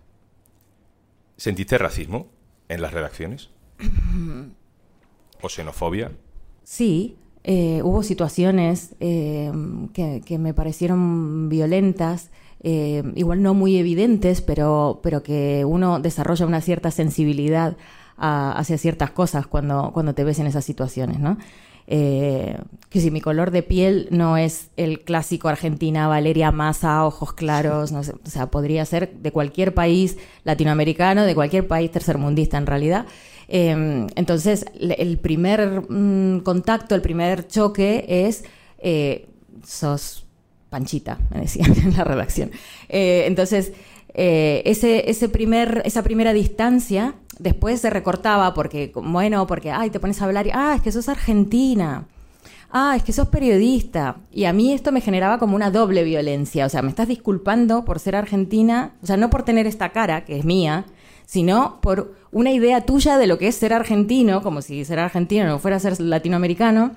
¿Sentiste 1.35 1.77
racismo 1.77 2.27
en 2.69 2.81
las 2.81 2.93
redacciones? 2.93 3.49
¿O 5.41 5.49
xenofobia? 5.49 6.11
Sí, 6.63 7.17
eh, 7.49 7.81
hubo 7.81 8.03
situaciones 8.03 8.93
eh, 8.99 9.49
que, 9.93 10.37
me 10.37 10.53
parecieron 10.53 11.47
violentas, 11.47 12.29
eh, 12.61 13.03
igual 13.15 13.41
no 13.41 13.53
muy 13.53 13.77
evidentes, 13.77 14.41
pero, 14.41 14.99
pero 15.01 15.23
que 15.23 15.63
uno 15.63 16.01
desarrolla 16.01 16.45
una 16.45 16.59
cierta 16.59 16.91
sensibilidad 16.91 17.77
hacia 18.17 18.77
ciertas 18.77 19.11
cosas 19.11 19.47
cuando, 19.47 19.91
cuando 19.93 20.13
te 20.13 20.25
ves 20.25 20.39
en 20.39 20.47
esas 20.47 20.65
situaciones, 20.65 21.19
¿no? 21.19 21.37
que 21.87 22.59
si 22.91 23.11
mi 23.11 23.21
color 23.21 23.51
de 23.51 23.63
piel 23.63 24.09
no 24.11 24.35
es 24.35 24.71
el 24.75 25.05
clásico 25.05 25.47
Argentina, 25.47 26.09
Valeria 26.09 26.51
Massa, 26.51 27.05
ojos 27.05 27.31
claros, 27.31 27.93
no 27.93 28.03
sé, 28.03 28.11
o 28.11 28.29
sea, 28.29 28.47
podría 28.47 28.83
ser 28.83 29.13
de 29.13 29.31
cualquier 29.31 29.73
país 29.73 30.17
latinoamericano, 30.43 31.23
de 31.23 31.33
cualquier 31.33 31.65
país 31.65 31.89
tercermundista 31.91 32.57
en 32.57 32.65
realidad. 32.65 33.05
Em, 33.47 34.07
entonces, 34.15 34.65
el 34.79 35.17
primer 35.17 35.89
mm, 35.89 36.41
contacto, 36.41 36.95
el 36.95 37.01
primer 37.01 37.47
choque 37.47 38.05
es, 38.07 38.43
eh, 38.79 39.27
sos 39.65 40.25
Panchita, 40.69 41.17
me 41.33 41.41
decían 41.41 41.73
en 41.83 41.95
la 41.95 42.03
redacción. 42.03 42.51
Eh, 42.89 43.23
entonces, 43.27 43.73
eh, 44.13 44.63
ese, 44.65 45.09
ese 45.09 45.29
primer, 45.29 45.81
esa 45.85 46.03
primera 46.03 46.33
distancia 46.33 47.15
después 47.39 47.79
se 47.79 47.89
recortaba 47.89 48.53
porque, 48.53 48.91
bueno, 48.95 49.47
porque, 49.47 49.71
ay, 49.71 49.89
te 49.91 49.99
pones 49.99 50.21
a 50.21 50.25
hablar 50.25 50.47
y, 50.47 50.51
ah, 50.53 50.73
es 50.75 50.81
que 50.81 50.91
sos 50.91 51.07
argentina. 51.07 52.05
Ah, 52.69 52.95
es 52.97 53.03
que 53.03 53.13
sos 53.13 53.29
periodista. 53.29 54.17
Y 54.31 54.43
a 54.43 54.53
mí 54.53 54.73
esto 54.73 54.91
me 54.91 54.99
generaba 54.99 55.37
como 55.39 55.55
una 55.55 55.71
doble 55.71 56.03
violencia. 56.03 56.65
O 56.65 56.69
sea, 56.69 56.81
me 56.81 56.89
estás 56.89 57.07
disculpando 57.07 57.85
por 57.85 57.99
ser 57.99 58.15
argentina, 58.15 58.95
o 59.01 59.05
sea, 59.05 59.15
no 59.15 59.29
por 59.29 59.43
tener 59.43 59.67
esta 59.67 59.89
cara, 59.89 60.25
que 60.25 60.37
es 60.37 60.43
mía, 60.43 60.85
sino 61.27 61.79
por 61.81 62.15
una 62.31 62.51
idea 62.51 62.81
tuya 62.81 63.17
de 63.17 63.27
lo 63.27 63.37
que 63.37 63.49
es 63.49 63.55
ser 63.55 63.73
argentino, 63.73 64.41
como 64.41 64.61
si 64.61 64.85
ser 64.85 64.97
argentino 64.97 65.45
no 65.45 65.59
fuera 65.59 65.77
ser 65.77 65.99
latinoamericano, 65.99 66.95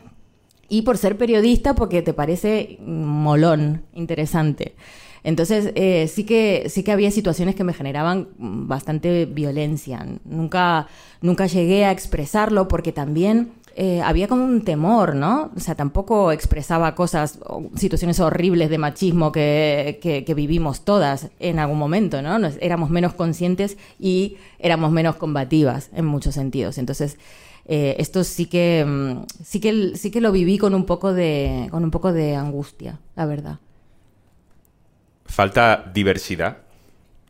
y 0.68 0.82
por 0.82 0.96
ser 0.96 1.18
periodista 1.18 1.74
porque 1.74 2.00
te 2.00 2.14
parece 2.14 2.78
molón, 2.80 3.82
interesante. 3.92 4.76
Entonces, 5.24 5.72
eh, 5.74 6.08
sí, 6.08 6.24
que, 6.24 6.68
sí 6.70 6.84
que 6.84 6.92
había 6.92 7.10
situaciones 7.10 7.56
que 7.56 7.64
me 7.64 7.74
generaban 7.74 8.28
bastante 8.38 9.26
violencia. 9.26 10.06
Nunca, 10.24 10.86
nunca 11.20 11.46
llegué 11.46 11.84
a 11.84 11.90
expresarlo 11.90 12.68
porque 12.68 12.92
también 12.92 13.50
eh, 13.76 14.02
había 14.02 14.28
como 14.28 14.44
un 14.44 14.62
temor, 14.62 15.14
¿no? 15.14 15.50
O 15.56 15.60
sea, 15.60 15.74
tampoco 15.74 16.32
expresaba 16.32 16.94
cosas, 16.94 17.38
situaciones 17.76 18.18
horribles 18.20 18.68
de 18.70 18.78
machismo 18.78 19.32
que, 19.32 20.24
vivimos 20.34 20.84
todas 20.84 21.30
en 21.38 21.58
algún 21.58 21.78
momento, 21.78 22.22
¿no? 22.22 22.38
éramos 22.60 22.90
menos 22.90 23.14
conscientes 23.14 23.76
y 23.98 24.36
éramos 24.58 24.90
menos 24.90 25.16
combativas 25.16 25.90
en 25.94 26.04
muchos 26.04 26.34
sentidos. 26.34 26.78
Entonces, 26.78 27.18
eh, 27.66 27.96
esto 27.98 28.24
sí 28.24 28.46
que, 28.46 28.84
mm, 28.86 29.26
sí, 29.44 29.60
que, 29.60 29.92
sí 29.96 30.10
que 30.10 30.20
lo 30.20 30.32
viví 30.32 30.58
con 30.58 30.74
un, 30.74 30.84
poco 30.86 31.12
de, 31.12 31.68
con 31.70 31.84
un 31.84 31.90
poco 31.90 32.12
de 32.12 32.34
angustia, 32.34 32.98
la 33.16 33.26
verdad. 33.26 33.58
Falta 35.26 35.90
diversidad 35.94 36.58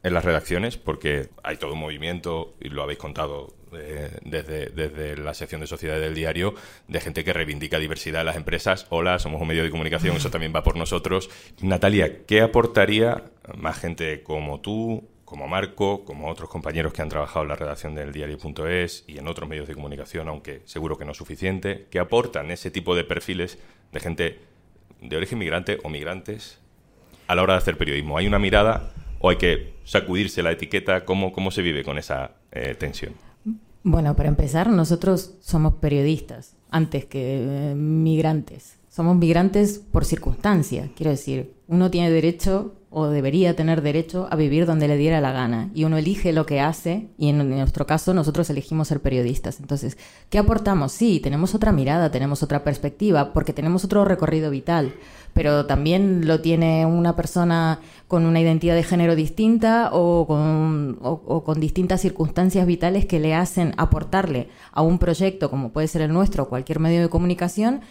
en 0.02 0.14
las 0.14 0.24
redacciones 0.24 0.78
porque 0.78 1.28
hay 1.42 1.56
todo 1.56 1.74
un 1.74 1.80
movimiento, 1.80 2.54
y 2.60 2.70
lo 2.70 2.82
habéis 2.82 2.98
contado 2.98 3.52
desde, 3.70 4.66
desde 4.66 5.16
la 5.16 5.34
sección 5.34 5.60
de 5.60 5.66
sociedad 5.66 5.98
del 6.00 6.14
diario, 6.14 6.54
de 6.88 7.00
gente 7.00 7.24
que 7.24 7.32
reivindica 7.32 7.78
diversidad 7.78 8.22
en 8.22 8.26
las 8.26 8.36
empresas. 8.36 8.86
Hola, 8.90 9.18
somos 9.18 9.40
un 9.40 9.48
medio 9.48 9.62
de 9.62 9.70
comunicación, 9.70 10.16
eso 10.16 10.30
también 10.30 10.52
va 10.54 10.62
por 10.62 10.76
nosotros. 10.76 11.30
Natalia, 11.60 12.24
¿qué 12.26 12.40
aportaría 12.40 13.24
más 13.56 13.78
gente 13.78 14.22
como 14.22 14.60
tú, 14.60 15.08
como 15.24 15.46
Marco, 15.46 16.04
como 16.04 16.28
otros 16.28 16.48
compañeros 16.48 16.92
que 16.92 17.02
han 17.02 17.08
trabajado 17.08 17.42
en 17.42 17.48
la 17.48 17.56
redacción 17.56 17.94
del 17.94 18.12
diario.es 18.12 19.04
y 19.06 19.18
en 19.18 19.28
otros 19.28 19.48
medios 19.48 19.68
de 19.68 19.74
comunicación, 19.74 20.28
aunque 20.28 20.62
seguro 20.64 20.98
que 20.98 21.04
no 21.04 21.12
es 21.12 21.18
suficiente, 21.18 21.86
que 21.90 21.98
aportan 21.98 22.50
ese 22.50 22.70
tipo 22.70 22.96
de 22.96 23.04
perfiles 23.04 23.58
de 23.92 24.00
gente 24.00 24.40
de 25.00 25.16
origen 25.16 25.38
migrante 25.38 25.78
o 25.84 25.88
migrantes 25.88 26.58
a 27.26 27.34
la 27.34 27.42
hora 27.42 27.54
de 27.54 27.58
hacer 27.58 27.78
periodismo? 27.78 28.18
¿Hay 28.18 28.26
una 28.26 28.40
mirada 28.40 28.92
o 29.20 29.30
hay 29.30 29.36
que 29.36 29.74
sacudirse 29.84 30.42
la 30.42 30.50
etiqueta? 30.50 31.04
¿Cómo, 31.04 31.32
cómo 31.32 31.52
se 31.52 31.62
vive 31.62 31.84
con 31.84 31.96
esa 31.96 32.32
eh, 32.50 32.74
tensión? 32.74 33.29
Bueno, 33.82 34.14
para 34.14 34.28
empezar, 34.28 34.68
nosotros 34.68 35.36
somos 35.40 35.74
periodistas 35.74 36.54
antes 36.70 37.06
que 37.06 37.70
eh, 37.70 37.74
migrantes. 37.74 38.76
Somos 38.90 39.16
migrantes 39.16 39.78
por 39.78 40.04
circunstancia, 40.04 40.90
quiero 40.96 41.12
decir, 41.12 41.54
uno 41.68 41.90
tiene 41.90 42.10
derecho 42.10 42.74
o 42.90 43.06
debería 43.06 43.54
tener 43.54 43.82
derecho 43.82 44.26
a 44.30 44.36
vivir 44.36 44.66
donde 44.66 44.88
le 44.88 44.96
diera 44.96 45.20
la 45.20 45.30
gana 45.30 45.70
y 45.74 45.84
uno 45.84 45.96
elige 45.96 46.32
lo 46.32 46.44
que 46.44 46.60
hace 46.60 47.08
y 47.16 47.28
en, 47.28 47.48
nuestro 47.48 47.86
caso 47.86 48.12
nosotros 48.12 48.50
elegimos 48.50 48.88
ser 48.88 49.00
periodistas. 49.00 49.60
Entonces, 49.60 49.96
¿qué 50.28 50.38
aportamos? 50.38 50.90
Sí, 50.90 51.20
tenemos 51.20 51.54
otra 51.54 51.70
mirada, 51.70 52.10
tenemos 52.10 52.42
otra 52.42 52.64
perspectiva 52.64 53.32
porque 53.32 53.52
tenemos 53.52 53.84
otro 53.84 54.04
recorrido 54.04 54.50
vital, 54.50 54.92
pero 55.32 55.66
también 55.66 56.26
lo 56.26 56.40
tiene 56.40 56.84
una 56.84 57.14
persona 57.14 57.78
con 58.10 58.26
una 58.26 58.40
identidad 58.40 58.74
de 58.74 58.82
género 58.82 59.14
distinta 59.14 59.90
o 59.92 60.26
con, 60.26 61.60
distintas 61.60 62.00
circunstancias 62.00 62.66
vitales 62.66 63.06
que 63.06 63.20
le 63.20 63.36
hacen 63.36 63.72
aportarle 63.76 64.48
a 64.72 64.82
un 64.82 64.98
proyecto 64.98 65.48
como 65.48 65.70
puede 65.70 65.86
ser 65.86 66.02
el 66.02 66.12
nuestro 66.12 66.42
o 66.42 66.48
cualquier 66.48 66.80
medio 66.80 67.02
de 67.02 67.08
comunicación 67.08 67.82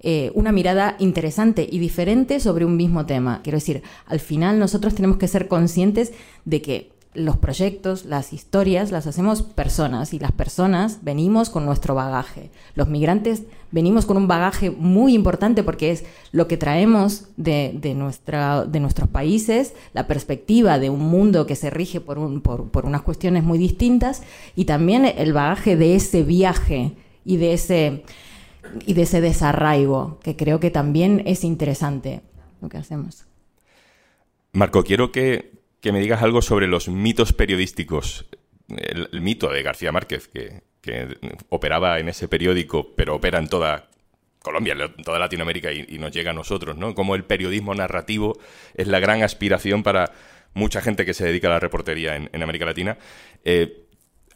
eh, 0.00 0.30
una 0.34 0.52
mirada 0.52 0.96
interesante 0.98 1.66
y 1.70 1.78
diferente 1.78 2.38
sobre 2.38 2.66
un 2.66 2.76
mismo 2.76 3.06
tema. 3.06 3.40
Quiero 3.42 3.56
decir, 3.56 3.82
al 4.04 4.20
final 4.20 4.58
nosotros 4.58 4.94
tenemos 4.94 5.16
que 5.16 5.26
ser 5.26 5.48
conscientes 5.48 6.12
de 6.44 6.60
que 6.60 6.91
los 7.14 7.36
proyectos, 7.36 8.04
las 8.06 8.32
historias, 8.32 8.90
las 8.90 9.06
hacemos 9.06 9.42
personas 9.42 10.14
y 10.14 10.18
las 10.18 10.32
personas 10.32 11.00
venimos 11.02 11.50
con 11.50 11.66
nuestro 11.66 11.94
bagaje. 11.94 12.50
Los 12.74 12.88
migrantes 12.88 13.42
venimos 13.70 14.06
con 14.06 14.16
un 14.16 14.28
bagaje 14.28 14.70
muy 14.70 15.14
importante 15.14 15.62
porque 15.62 15.90
es 15.90 16.04
lo 16.32 16.48
que 16.48 16.56
traemos 16.56 17.26
de, 17.36 17.78
nuestra, 17.96 18.64
de 18.64 18.80
nuestros 18.80 19.08
países, 19.08 19.74
la 19.92 20.06
perspectiva 20.06 20.78
de 20.78 20.88
un 20.88 21.00
mundo 21.00 21.46
que 21.46 21.56
se 21.56 21.70
rige 21.70 22.00
por, 22.00 22.18
un, 22.18 22.40
por 22.40 22.86
unas 22.86 23.02
cuestiones 23.02 23.44
muy 23.44 23.58
distintas 23.58 24.22
y 24.56 24.64
también 24.64 25.04
el 25.04 25.32
bagaje 25.32 25.76
de 25.76 25.94
ese 25.96 26.22
viaje 26.22 26.92
y 27.24 27.36
de 27.36 27.52
ese 27.52 28.04
y 28.86 28.94
de 28.94 29.02
ese 29.02 29.20
desarraigo, 29.20 30.18
que 30.22 30.36
creo 30.36 30.60
que 30.60 30.70
también 30.70 31.22
es 31.26 31.44
interesante 31.44 32.22
lo 32.60 32.68
que 32.68 32.78
hacemos. 32.78 33.24
Marco, 34.52 34.84
quiero 34.84 35.12
que, 35.12 35.61
me 35.90 36.00
digas 36.00 36.22
algo 36.22 36.42
sobre 36.42 36.68
los 36.68 36.88
mitos 36.88 37.32
periodísticos. 37.32 38.26
El, 38.68 39.20
mito 39.20 39.48
de 39.50 39.62
García 39.62 39.90
Márquez, 39.90 40.28
que, 40.28 40.62
operaba 41.48 41.98
en 41.98 42.08
ese 42.08 42.28
periódico, 42.28 42.94
pero 42.94 43.16
opera 43.16 43.38
en 43.38 43.48
toda 43.48 43.88
Colombia, 44.40 44.74
en 44.74 45.04
toda 45.04 45.18
Latinoamérica 45.18 45.72
y, 45.72 45.98
nos 45.98 46.12
llega 46.12 46.30
a 46.30 46.34
nosotros, 46.34 46.76
¿no? 46.76 46.94
Como 46.94 47.14
el 47.14 47.24
periodismo 47.24 47.74
narrativo 47.74 48.38
es 48.74 48.86
la 48.86 49.00
gran 49.00 49.22
aspiración 49.22 49.82
para 49.82 50.12
mucha 50.54 50.80
gente 50.80 51.04
que 51.04 51.14
se 51.14 51.24
dedica 51.24 51.48
a 51.48 51.52
la 51.52 51.60
reportería 51.60 52.16
en, 52.16 52.42
América 52.42 52.64
Latina. 52.64 52.98
Eh, 53.44 53.86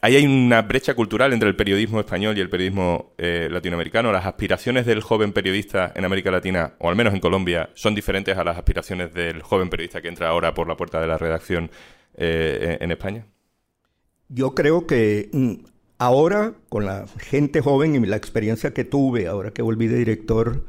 ahí 0.01 0.15
hay 0.15 0.25
una 0.25 0.61
brecha 0.61 0.93
cultural 0.93 1.33
entre 1.33 1.49
el 1.49 1.55
periodismo 1.55 1.99
español 1.99 2.37
y 2.37 2.41
el 2.41 2.49
periodismo 2.49 3.13
eh, 3.17 3.47
latinoamericano. 3.49 4.11
Las 4.11 4.25
aspiraciones 4.25 4.85
del 4.85 5.01
joven 5.01 5.33
periodista 5.33 5.91
en 5.95 6.05
América 6.05 6.31
Latina, 6.31 6.73
o 6.79 6.89
al 6.89 6.95
menos 6.95 7.13
en 7.13 7.19
Colombia, 7.19 7.69
son 7.73 7.95
diferentes 7.95 8.37
a 8.37 8.43
las 8.43 8.57
aspiraciones 8.57 9.13
del 9.13 9.41
joven 9.41 9.69
periodista 9.69 10.01
que 10.01 10.07
entra 10.07 10.29
ahora 10.29 10.53
por 10.53 10.67
la 10.67 10.77
puerta 10.77 10.99
de 10.99 11.07
la 11.07 11.17
redacción 11.17 11.69
eh, 12.15 12.77
en 12.79 12.91
España. 12.91 13.25
Yo 14.29 14.53
creo 14.55 14.87
que 14.87 15.29
mm, 15.31 15.53
ahora, 15.97 16.53
con 16.69 16.85
la 16.85 17.05
gente 17.19 17.61
joven 17.61 17.95
y 17.95 18.05
la 18.05 18.17
experiencia 18.17 18.73
que 18.73 18.83
tuve, 18.83 19.27
ahora 19.27 19.51
que 19.51 19.61
volví 19.61 19.87
de 19.87 19.97
director 19.97 20.65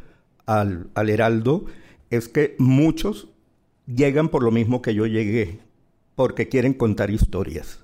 al, 0.46 0.88
al 0.94 1.10
Heraldo, 1.10 1.66
es 2.10 2.28
que 2.28 2.54
muchos 2.58 3.28
llegan 3.86 4.28
por 4.28 4.42
lo 4.42 4.50
mismo 4.50 4.82
que 4.82 4.94
yo 4.94 5.06
llegué, 5.06 5.58
porque 6.14 6.48
quieren 6.48 6.74
contar 6.74 7.10
historias. 7.10 7.80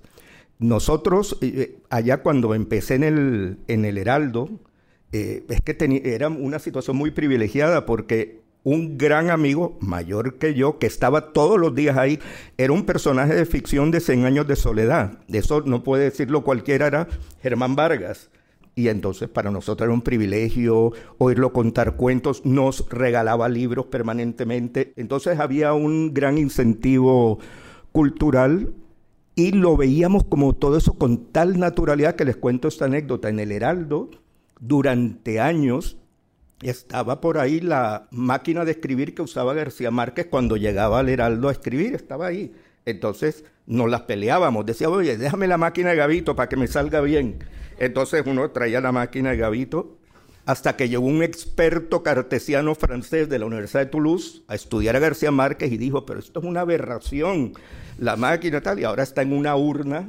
Nosotros, 0.58 1.38
eh, 1.40 1.52
eh, 1.56 1.76
allá 1.90 2.22
cuando 2.22 2.54
empecé 2.54 2.94
en 2.94 3.04
el, 3.04 3.58
en 3.66 3.84
el 3.84 3.98
Heraldo, 3.98 4.48
eh, 5.12 5.44
es 5.48 5.60
que 5.60 6.02
era 6.04 6.28
una 6.28 6.58
situación 6.58 6.96
muy 6.96 7.10
privilegiada 7.10 7.86
porque 7.86 8.42
un 8.64 8.96
gran 8.96 9.30
amigo, 9.30 9.76
mayor 9.80 10.38
que 10.38 10.54
yo, 10.54 10.78
que 10.78 10.86
estaba 10.86 11.32
todos 11.32 11.60
los 11.60 11.74
días 11.74 11.96
ahí, 11.96 12.18
era 12.56 12.72
un 12.72 12.84
personaje 12.84 13.34
de 13.34 13.44
ficción 13.44 13.90
de 13.90 14.00
100 14.00 14.24
años 14.24 14.48
de 14.48 14.56
soledad. 14.56 15.18
Eso 15.28 15.62
no 15.66 15.84
puede 15.84 16.04
decirlo 16.04 16.42
cualquiera, 16.42 16.86
era 16.86 17.08
Germán 17.42 17.76
Vargas. 17.76 18.30
Y 18.74 18.88
entonces 18.88 19.28
para 19.28 19.50
nosotros 19.50 19.86
era 19.86 19.94
un 19.94 20.02
privilegio 20.02 20.92
oírlo 21.18 21.52
contar 21.52 21.96
cuentos, 21.96 22.44
nos 22.44 22.88
regalaba 22.88 23.48
libros 23.48 23.86
permanentemente. 23.86 24.94
Entonces 24.96 25.38
había 25.38 25.74
un 25.74 26.12
gran 26.12 26.38
incentivo 26.38 27.38
cultural 27.92 28.72
y 29.34 29.52
lo 29.52 29.76
veíamos 29.76 30.24
como 30.24 30.54
todo 30.54 30.76
eso 30.76 30.94
con 30.94 31.26
tal 31.32 31.58
naturalidad 31.58 32.16
que 32.16 32.24
les 32.24 32.36
cuento 32.36 32.68
esta 32.68 32.84
anécdota. 32.84 33.28
En 33.28 33.40
el 33.40 33.50
Heraldo, 33.50 34.10
durante 34.60 35.40
años, 35.40 35.96
estaba 36.62 37.20
por 37.20 37.38
ahí 37.38 37.60
la 37.60 38.06
máquina 38.10 38.64
de 38.64 38.72
escribir 38.72 39.14
que 39.14 39.22
usaba 39.22 39.54
García 39.54 39.90
Márquez 39.90 40.26
cuando 40.30 40.56
llegaba 40.56 41.00
al 41.00 41.08
Heraldo 41.08 41.48
a 41.48 41.52
escribir, 41.52 41.94
estaba 41.94 42.26
ahí. 42.26 42.52
Entonces 42.84 43.44
nos 43.66 43.90
las 43.90 44.02
peleábamos. 44.02 44.66
Decía, 44.66 44.88
oye, 44.88 45.16
déjame 45.16 45.48
la 45.48 45.58
máquina 45.58 45.90
de 45.90 45.96
Gavito 45.96 46.36
para 46.36 46.48
que 46.48 46.56
me 46.56 46.68
salga 46.68 47.00
bien. 47.00 47.38
Entonces 47.78 48.22
uno 48.26 48.50
traía 48.50 48.80
la 48.80 48.92
máquina 48.92 49.30
de 49.30 49.36
Gavito 49.36 49.98
hasta 50.46 50.76
que 50.76 50.88
llegó 50.88 51.06
un 51.06 51.22
experto 51.22 52.02
cartesiano 52.02 52.74
francés 52.74 53.28
de 53.28 53.38
la 53.38 53.46
Universidad 53.46 53.80
de 53.80 53.90
Toulouse 53.90 54.42
a 54.46 54.54
estudiar 54.54 54.94
a 54.96 54.98
García 54.98 55.30
Márquez 55.30 55.72
y 55.72 55.78
dijo, 55.78 56.04
pero 56.04 56.20
esto 56.20 56.40
es 56.40 56.46
una 56.46 56.60
aberración, 56.60 57.54
la 57.98 58.16
máquina 58.16 58.60
tal, 58.60 58.78
y 58.78 58.84
ahora 58.84 59.02
está 59.02 59.22
en 59.22 59.32
una 59.32 59.56
urna, 59.56 60.06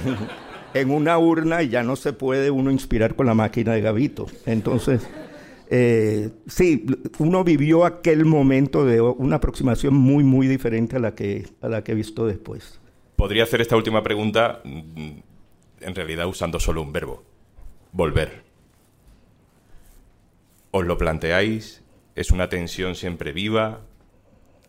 en 0.74 0.90
una 0.90 1.18
urna 1.18 1.62
y 1.62 1.70
ya 1.70 1.82
no 1.82 1.96
se 1.96 2.12
puede 2.12 2.50
uno 2.50 2.70
inspirar 2.70 3.14
con 3.14 3.26
la 3.26 3.34
máquina 3.34 3.72
de 3.72 3.80
Gavito. 3.80 4.26
Entonces, 4.44 5.08
eh, 5.70 6.30
sí, 6.46 6.84
uno 7.18 7.42
vivió 7.42 7.86
aquel 7.86 8.26
momento 8.26 8.84
de 8.84 9.00
una 9.00 9.36
aproximación 9.36 9.94
muy, 9.94 10.24
muy 10.24 10.46
diferente 10.46 10.96
a 10.96 10.98
la 10.98 11.14
que, 11.14 11.46
a 11.62 11.68
la 11.68 11.82
que 11.82 11.92
he 11.92 11.94
visto 11.94 12.26
después. 12.26 12.78
Podría 13.16 13.44
hacer 13.44 13.62
esta 13.62 13.76
última 13.76 14.02
pregunta 14.02 14.60
mm, 14.62 15.10
en 15.80 15.94
realidad 15.94 16.26
usando 16.26 16.60
solo 16.60 16.82
un 16.82 16.92
verbo, 16.92 17.24
volver 17.92 18.47
os 20.78 20.86
lo 20.86 20.96
planteáis, 20.96 21.82
es 22.14 22.30
una 22.30 22.48
tensión 22.48 22.94
siempre 22.94 23.32
viva, 23.32 23.80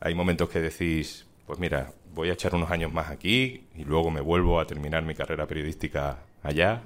hay 0.01 0.16
momentos 0.16 0.50
que 0.50 0.60
decís, 0.60 1.28
pues 1.46 1.60
mira, 1.60 1.94
voy 2.13 2.30
a 2.30 2.34
echar 2.34 2.56
unos 2.56 2.72
años 2.72 2.92
más 2.92 3.10
aquí 3.10 3.68
y 3.75 3.84
luego 3.84 4.12
me 4.12 4.22
vuelvo 4.22 4.60
a 4.60 4.66
terminar 4.66 5.04
mi 5.04 5.13
carrera 5.13 5.48
periodística 5.48 6.20
allá, 6.44 6.84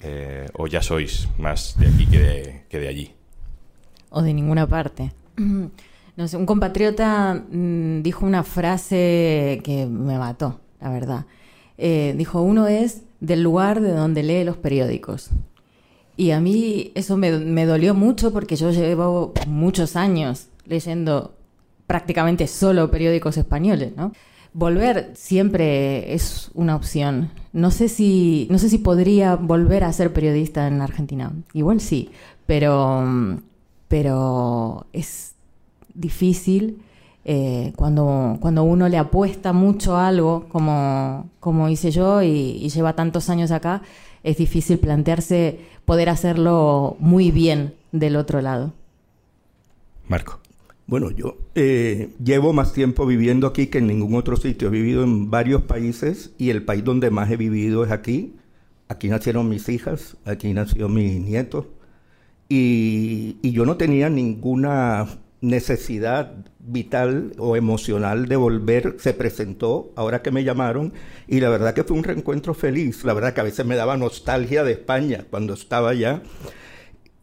eh, 0.00 0.48
o 0.54 0.66
ya 0.66 0.82
sois 0.82 1.28
más 1.38 1.78
de 1.78 1.88
aquí 1.88 2.06
que 2.06 2.78
de, 2.78 2.88
allí. 2.88 3.14
O 4.10 4.22
de 4.22 4.34
ninguna 4.34 4.66
parte. 4.66 5.12
No 6.16 6.28
sé, 6.28 6.36
un 6.36 6.44
compatriota 6.44 7.32
mm, 7.34 8.02
dijo 8.02 8.26
una 8.26 8.42
frase 8.42 9.62
que 9.64 9.86
me 9.86 10.18
mató, 10.18 10.60
la 10.78 10.90
verdad. 10.90 11.24
Eh, 11.78 12.14
dijo, 12.18 12.42
uno 12.42 12.66
es 12.66 13.04
del 13.20 13.42
lugar 13.42 13.80
de 13.80 13.92
donde 13.92 14.22
lee 14.22 14.44
los 14.44 14.58
periódicos. 14.58 15.30
Y 16.20 16.32
a 16.32 16.40
mí 16.40 16.92
eso 16.94 17.16
me, 17.16 17.64
dolió 17.64 17.94
mucho 17.94 18.30
porque 18.30 18.54
yo 18.54 18.70
llevo 18.72 19.32
muchos 19.46 19.96
años 19.96 20.48
leyendo 20.66 21.32
prácticamente 21.86 22.46
solo 22.46 22.90
periódicos 22.90 23.38
españoles, 23.38 23.94
¿no? 23.96 24.12
Volver 24.52 25.12
siempre 25.14 26.12
es 26.12 26.50
una 26.52 26.76
opción. 26.76 27.30
No 27.54 27.70
sé 27.70 27.88
si, 27.88 28.46
no 28.50 28.58
sé 28.58 28.68
si 28.68 28.76
podría 28.76 29.36
volver 29.36 29.82
a 29.82 29.90
ser 29.94 30.12
periodista 30.12 30.68
en 30.68 30.82
Argentina. 30.82 31.32
Igual 31.54 31.80
sí, 31.80 32.10
pero, 32.44 33.02
pero 33.88 34.84
es 34.92 35.32
difícil 35.94 36.82
eh, 37.24 37.72
cuando, 37.76 38.36
cuando 38.40 38.62
uno 38.62 38.90
le 38.90 38.98
apuesta 38.98 39.54
mucho 39.54 39.96
a 39.96 40.08
algo, 40.08 40.44
como, 40.50 41.30
como 41.40 41.70
hice 41.70 41.90
yo, 41.90 42.20
y, 42.22 42.58
y 42.60 42.68
lleva 42.68 42.92
tantos 42.92 43.30
años 43.30 43.50
acá, 43.52 43.80
es 44.22 44.36
difícil 44.36 44.78
plantearse 44.78 45.60
poder 45.84 46.08
hacerlo 46.08 46.96
muy 47.00 47.30
bien 47.30 47.74
del 47.92 48.16
otro 48.16 48.40
lado. 48.40 48.72
Marco. 50.08 50.40
Bueno, 50.86 51.12
yo 51.12 51.36
eh, 51.54 52.10
llevo 52.22 52.52
más 52.52 52.72
tiempo 52.72 53.06
viviendo 53.06 53.46
aquí 53.46 53.68
que 53.68 53.78
en 53.78 53.86
ningún 53.86 54.16
otro 54.16 54.36
sitio. 54.36 54.68
He 54.68 54.72
vivido 54.72 55.04
en 55.04 55.30
varios 55.30 55.62
países 55.62 56.32
y 56.36 56.50
el 56.50 56.64
país 56.64 56.82
donde 56.82 57.10
más 57.10 57.30
he 57.30 57.36
vivido 57.36 57.84
es 57.84 57.92
aquí. 57.92 58.34
Aquí 58.88 59.08
nacieron 59.08 59.48
mis 59.48 59.68
hijas, 59.68 60.16
aquí 60.24 60.52
nació 60.52 60.88
mi 60.88 61.20
nieto. 61.20 61.68
Y, 62.48 63.36
y 63.40 63.52
yo 63.52 63.64
no 63.64 63.76
tenía 63.76 64.10
ninguna 64.10 65.06
necesidad 65.40 66.34
vital 66.58 67.32
o 67.38 67.56
emocional 67.56 68.26
de 68.26 68.36
volver 68.36 68.96
se 68.98 69.14
presentó 69.14 69.92
ahora 69.96 70.22
que 70.22 70.30
me 70.30 70.44
llamaron 70.44 70.92
y 71.26 71.40
la 71.40 71.48
verdad 71.48 71.74
que 71.74 71.84
fue 71.84 71.96
un 71.96 72.04
reencuentro 72.04 72.54
feliz. 72.54 73.04
La 73.04 73.14
verdad 73.14 73.32
que 73.32 73.40
a 73.40 73.44
veces 73.44 73.64
me 73.64 73.76
daba 73.76 73.96
nostalgia 73.96 74.64
de 74.64 74.72
España 74.72 75.24
cuando 75.30 75.54
estaba 75.54 75.90
allá 75.90 76.22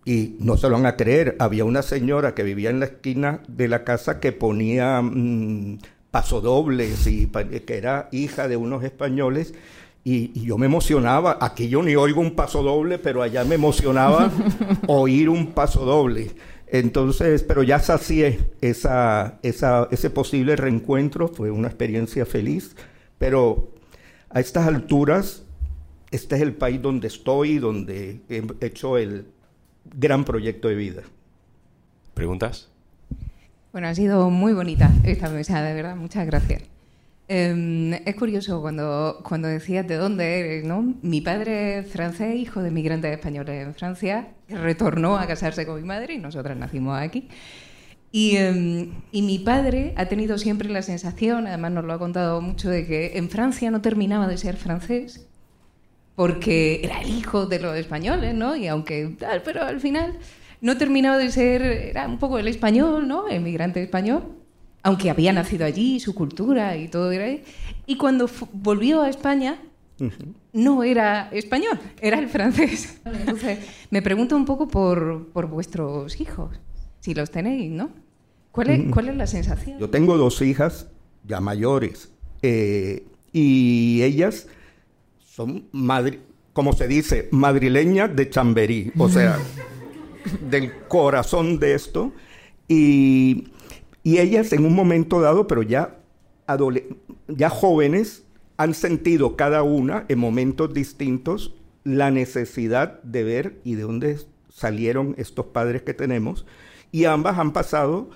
y 0.06 0.38
no 0.40 0.58
se 0.58 0.70
lo 0.70 0.76
van 0.76 0.86
a 0.86 0.96
creer. 0.96 1.36
Había 1.40 1.66
una 1.66 1.82
señora 1.82 2.34
que 2.34 2.44
vivía 2.44 2.70
en 2.70 2.80
la 2.80 2.86
esquina 2.88 3.42
de 3.48 3.68
la 3.68 3.84
casa 3.84 4.20
que 4.20 4.32
ponía 4.32 5.02
mm, 5.02 5.80
pasodobles 6.10 7.06
y 7.08 7.28
que 7.28 7.78
era 7.78 8.10
hija 8.12 8.48
de 8.48 8.58
unos 8.58 8.84
españoles. 8.84 9.54
Y, 10.04 10.32
y, 10.34 10.46
yo 10.46 10.58
me 10.58 10.68
emocionaba, 10.68 11.38
aquí 11.42 11.68
yo 11.68 11.84
ni 11.84 11.98
oigo 11.98 12.22
un 12.22 12.34
paso 12.34 12.64
doble, 12.64 12.98
pero 12.98 13.22
allá 13.22 13.44
me 13.44 13.56
emocionaba 13.56 14.32
oír 14.88 15.28
un 15.28 15.48
paso 15.48 15.84
doble. 15.84 16.32
Entonces, 16.70 17.44
pero 17.44 17.64
ya 17.64 17.80
sacié 17.80 18.40
esa, 18.62 19.40
esa, 19.42 19.88
ese 19.92 20.10
posible 20.10 20.56
reencuentro, 20.56 21.30
fue 21.30 21.50
una 21.50 21.68
experiencia 21.68 22.26
feliz, 22.26 22.76
pero 23.18 23.72
a 24.30 24.40
estas 24.40 24.68
alturas, 24.68 25.44
este 26.12 26.36
es 26.36 26.42
el 26.42 26.54
país 26.54 26.82
donde 26.82 27.08
estoy, 27.08 27.60
donde 27.60 28.22
he 28.30 28.66
hecho 28.66 28.98
el 28.98 29.28
gran 29.86 30.26
proyecto 30.26 30.68
de 30.68 30.76
vida. 30.76 31.04
¿Preguntas? 32.14 32.70
Bueno, 33.72 33.88
ha 33.88 33.96
sido 33.96 34.30
muy 34.30 34.54
bonita 34.54 34.92
esta 35.04 35.30
mesa, 35.30 35.62
de 35.62 35.74
verdad, 35.74 35.96
muchas 35.96 36.26
gracias. 36.26 36.64
Em, 37.30 37.94
es 37.94 38.16
curioso 38.16 38.62
cuando, 38.62 39.20
cuando 39.24 39.50
decías 39.50 39.86
de 39.86 39.96
dónde 39.98 40.40
eres, 40.40 40.64
¿no? 40.66 40.96
Mi 41.02 41.20
padre 41.20 41.80
es 41.80 41.88
francés, 41.92 42.36
hijo 42.36 42.62
de 42.62 42.72
migrantes 42.72 43.12
españoles 43.12 43.68
en 43.68 43.74
Francia, 43.76 44.30
retornó 44.48 45.18
a 45.18 45.28
casarse 45.28 45.66
con 45.66 45.82
mi 45.82 45.86
madre 45.86 46.14
y 46.14 46.20
nosotras 46.20 46.56
nacimos 46.58 46.98
aquí. 46.98 47.28
Y, 48.14 48.38
em, 48.38 49.02
y, 49.12 49.22
mi 49.24 49.40
padre 49.40 49.94
ha 49.98 50.06
tenido 50.06 50.38
siempre 50.38 50.70
la 50.70 50.82
sensación, 50.82 51.48
además 51.48 51.74
nos 51.74 51.84
lo 51.86 51.94
ha 51.94 52.00
contado 52.00 52.42
mucho, 52.42 52.70
de 52.70 52.88
que 52.88 53.18
en 53.18 53.30
Francia 53.30 53.70
no 53.72 53.82
terminaba 53.82 54.28
de 54.28 54.38
ser 54.38 54.56
francés 54.56 55.28
porque 56.16 56.82
era 56.84 57.02
el 57.02 57.10
hijo 57.10 57.46
de 57.46 57.60
los 57.60 57.78
españoles, 57.78 58.34
¿no? 58.34 58.56
Y 58.56 58.68
aunque 58.68 59.16
tal, 59.20 59.44
pero 59.44 59.64
al 59.64 59.82
final 59.82 60.18
no 60.62 60.78
terminaba 60.78 61.18
de 61.18 61.30
ser, 61.32 61.62
era 61.62 62.08
un 62.08 62.20
poco 62.20 62.40
el 62.40 62.48
español, 62.48 63.08
¿no? 63.08 63.28
El 63.28 63.42
migrante 63.42 63.84
español 63.84 64.37
aunque 64.88 65.10
había 65.10 65.34
nacido 65.34 65.66
allí, 65.66 66.00
su 66.00 66.16
cultura 66.16 66.78
y 66.78 66.88
todo 66.88 67.12
era 67.12 67.26
ahí. 67.26 67.44
Y 67.88 67.98
cuando 67.98 68.30
volvió 68.54 69.02
a 69.02 69.10
España, 69.10 69.60
no 70.54 70.82
era 70.82 71.28
español, 71.34 71.78
era 72.00 72.18
el 72.20 72.30
francés. 72.30 73.02
Entonces, 73.04 73.60
me 73.92 74.02
pregunto 74.02 74.38
un 74.38 74.46
poco 74.46 74.70
por, 74.70 75.28
por 75.34 75.48
vuestros 75.48 76.22
hijos, 76.22 76.58
si 77.02 77.14
los 77.14 77.32
tenéis, 77.32 77.70
¿no? 77.70 77.90
¿Cuál 78.54 78.70
es, 78.70 78.94
¿Cuál 78.94 79.10
es 79.10 79.18
la 79.18 79.28
sensación? 79.28 79.78
Yo 79.78 79.90
tengo 79.90 80.16
dos 80.16 80.42
hijas 80.42 80.88
ya 81.26 81.42
mayores 81.42 82.10
eh, 82.42 83.06
y 83.34 84.02
ellas 84.04 84.48
son, 85.20 85.66
madri 85.74 86.22
como 86.54 86.72
se 86.72 86.88
dice, 86.88 87.28
madrileñas 87.32 88.16
de 88.16 88.30
Chamberí, 88.30 88.94
o 88.98 89.10
sea, 89.10 89.38
del 90.50 90.72
corazón 90.88 91.60
de 91.60 91.74
esto. 91.76 92.14
Y 92.70 93.50
y 94.08 94.20
ellas 94.20 94.54
en 94.54 94.64
un 94.64 94.74
momento 94.74 95.20
dado, 95.20 95.48
pero 95.48 95.64
ya, 95.64 96.00
ya 97.28 97.50
jóvenes, 97.50 98.24
han 98.56 98.74
sentido 98.74 99.36
cada 99.36 99.64
una 99.64 100.06
en 100.08 100.18
momentos 100.18 100.74
distintos 100.74 101.54
la 101.84 102.10
necesidad 102.10 103.04
de 103.04 103.26
ver 103.26 103.60
y 103.66 103.76
de 103.76 103.82
dónde 103.82 104.18
salieron 104.48 105.14
estos 105.18 105.48
padres 105.48 105.82
que 105.82 105.94
tenemos. 105.94 106.46
Y 106.90 107.04
ambas 107.04 107.38
han 107.38 107.52
pasado 107.52 108.10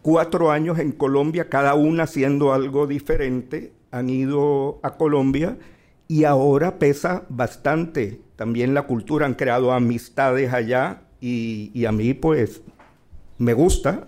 cuatro 0.00 0.52
años 0.52 0.78
en 0.78 0.92
Colombia, 0.92 1.48
cada 1.48 1.74
una 1.74 2.04
haciendo 2.04 2.52
algo 2.52 2.86
diferente. 2.86 3.72
Han 3.90 4.10
ido 4.10 4.78
a 4.84 4.96
Colombia 4.96 5.58
y 6.06 6.22
ahora 6.22 6.78
pesa 6.78 7.24
bastante 7.28 8.20
también 8.36 8.74
la 8.74 8.82
cultura. 8.82 9.26
Han 9.26 9.34
creado 9.34 9.72
amistades 9.72 10.52
allá 10.52 11.02
y, 11.20 11.72
y 11.74 11.86
a 11.86 11.90
mí 11.90 12.14
pues 12.14 12.62
me 13.38 13.54
gusta 13.54 14.06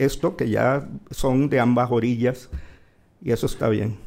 esto, 0.00 0.36
que 0.36 0.48
ya 0.48 0.88
son 1.10 1.48
de 1.48 1.60
ambas 1.60 1.90
orillas, 1.90 2.48
y 3.22 3.32
eso 3.32 3.46
está 3.46 3.68
bien. 3.68 3.98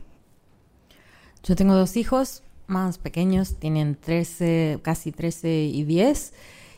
Yo 1.44 1.56
tengo 1.56 1.76
dos 1.76 1.98
hijos 1.98 2.44
más 2.68 2.98
pequeños, 2.98 3.60
tienen 3.60 3.96
13, 3.96 4.80
casi 4.82 5.12
13 5.12 5.66
y 5.66 5.84
10, 5.84 6.34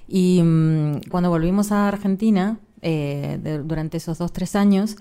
y 0.07 0.41
mm, 0.43 1.01
cuando 1.09 1.29
volvimos 1.29 1.71
a 1.71 1.87
Argentina, 1.87 2.59
eh, 2.81 3.39
durante 3.63 3.97
esos 3.97 4.17
dos, 4.17 4.33
tres 4.33 4.55
años, 4.55 4.97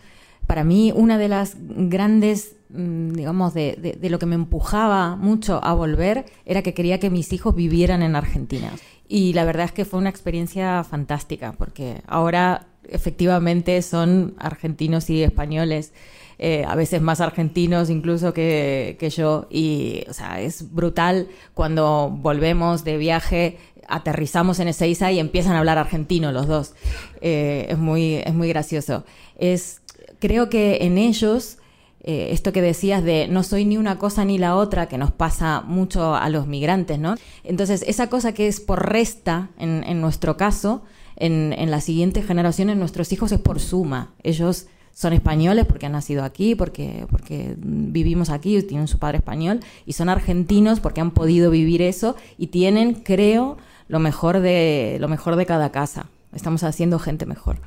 para 0.47 0.65
mí 0.65 0.93
una 0.95 1.19
de 1.19 1.29
las 1.29 1.57
grandes, 1.59 2.57
mm, 2.71 3.13
digamos, 3.13 3.55
de, 3.55 3.97
de, 4.01 4.11
lo 4.11 4.19
que 4.19 4.27
me 4.27 4.35
empujaba 4.35 5.17
mucho 5.17 5.63
a 5.65 5.75
volver 5.75 6.27
era 6.45 6.63
que 6.63 6.75
quería 6.75 7.01
que 7.01 7.11
mis 7.11 7.33
hijos 7.33 7.55
vivieran 7.55 8.03
en 8.03 8.17
Argentina. 8.17 8.71
Y 9.09 9.33
la 9.33 9.45
verdad 9.45 9.67
es 9.67 9.73
que 9.73 9.85
fue 9.85 9.99
una 9.99 10.11
experiencia 10.11 10.85
fantástica, 10.85 11.53
porque 11.53 12.03
ahora 12.07 12.67
efectivamente 12.89 13.81
son 13.83 14.35
argentinos 14.39 15.11
y 15.11 15.23
españoles, 15.23 15.93
eh, 16.39 16.65
a 16.67 16.75
veces 16.75 17.01
más 17.01 17.21
argentinos 17.21 17.91
incluso 17.91 18.33
que, 18.33 18.97
yo. 19.15 19.47
Y, 19.51 20.05
o 20.09 20.13
sea, 20.13 20.41
es 20.41 20.73
brutal 20.73 21.29
cuando 21.55 22.11
volvemos 22.11 22.85
de 22.85 22.97
viaje, 22.99 23.59
aterrizamos 23.89 24.59
en 24.61 24.69
Ezeiza 24.69 25.13
y 25.13 25.19
empiezan 25.19 25.55
a 25.55 25.59
hablar 25.59 25.79
argentino 25.79 26.33
los 26.33 26.47
dos. 26.47 26.75
Eh, 27.21 27.67
es, 27.69 27.79
muy, 27.79 28.17
es 28.17 28.35
muy 28.35 28.49
gracioso. 28.49 29.05
Es, 29.37 29.83
creo 30.19 30.49
que 30.49 30.79
en 30.83 30.99
ellos 30.99 31.59
eh, 32.07 32.33
esto 32.33 32.53
que 32.53 32.61
decías 32.61 33.03
de 33.03 33.29
no 33.29 33.43
soy 33.43 33.65
ni 33.65 33.79
una 33.79 33.97
cosa 33.97 34.27
ni 34.27 34.37
la 34.37 34.57
otra, 34.57 34.89
que 34.89 34.99
nos 34.99 35.11
pasa 35.11 35.63
mucho 35.63 36.15
a 36.15 36.29
los 36.29 36.47
migrantes, 36.47 36.99
¿no? 36.99 37.15
Entonces, 37.45 37.83
esa 37.87 38.11
cosa 38.11 38.35
que 38.35 38.47
es 38.47 38.61
por 38.61 38.91
resta, 38.91 39.49
en, 39.59 40.01
nuestro 40.03 40.37
caso, 40.37 40.83
en, 41.17 41.53
en 41.53 41.71
las 41.71 41.85
siguientes 41.85 42.27
generaciones, 42.27 42.77
nuestros 42.77 43.13
hijos 43.13 43.33
es 43.33 43.41
por 43.41 43.61
suma. 43.61 44.13
Ellos 44.23 44.67
son 44.95 45.13
españoles 45.13 45.67
porque 45.67 45.87
han 45.87 45.93
nacido 45.93 46.25
aquí, 46.25 46.55
porque, 46.55 47.07
porque 47.11 47.55
vivimos 47.59 48.31
aquí, 48.31 48.63
tienen 48.63 48.89
su 48.89 48.99
padre 48.99 49.19
español, 49.19 49.61
y 49.85 49.93
son 49.95 50.09
argentinos 50.09 50.81
porque 50.81 51.01
han 51.01 51.11
podido 51.11 51.51
vivir 51.51 51.83
eso 51.83 52.17
y 52.39 52.47
tienen, 52.47 52.95
creo, 52.95 53.59
lo 53.89 53.99
mejor 53.99 54.41
de, 54.41 54.97
lo 55.01 55.09
mejor 55.09 55.37
de 55.37 55.47
cada 55.47 55.71
casa. 55.71 56.07
Estamos 56.33 56.63
haciendo 56.63 56.99
gente 56.99 57.27
mejor. 57.27 57.59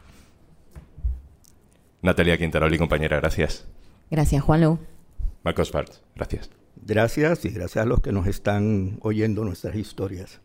Natalia 2.01 2.37
Quintaroli, 2.37 2.77
compañera, 2.77 3.17
gracias. 3.17 3.65
Gracias, 4.09 4.41
Juanlu. 4.41 4.79
Marcos 5.43 5.71
Bart, 5.71 5.91
gracias. 6.15 6.49
Gracias 6.75 7.43
y 7.43 7.49
gracias 7.49 7.83
a 7.83 7.87
los 7.87 8.01
que 8.01 8.11
nos 8.11 8.27
están 8.27 8.99
oyendo 9.01 9.43
nuestras 9.43 9.75
historias. 9.75 10.39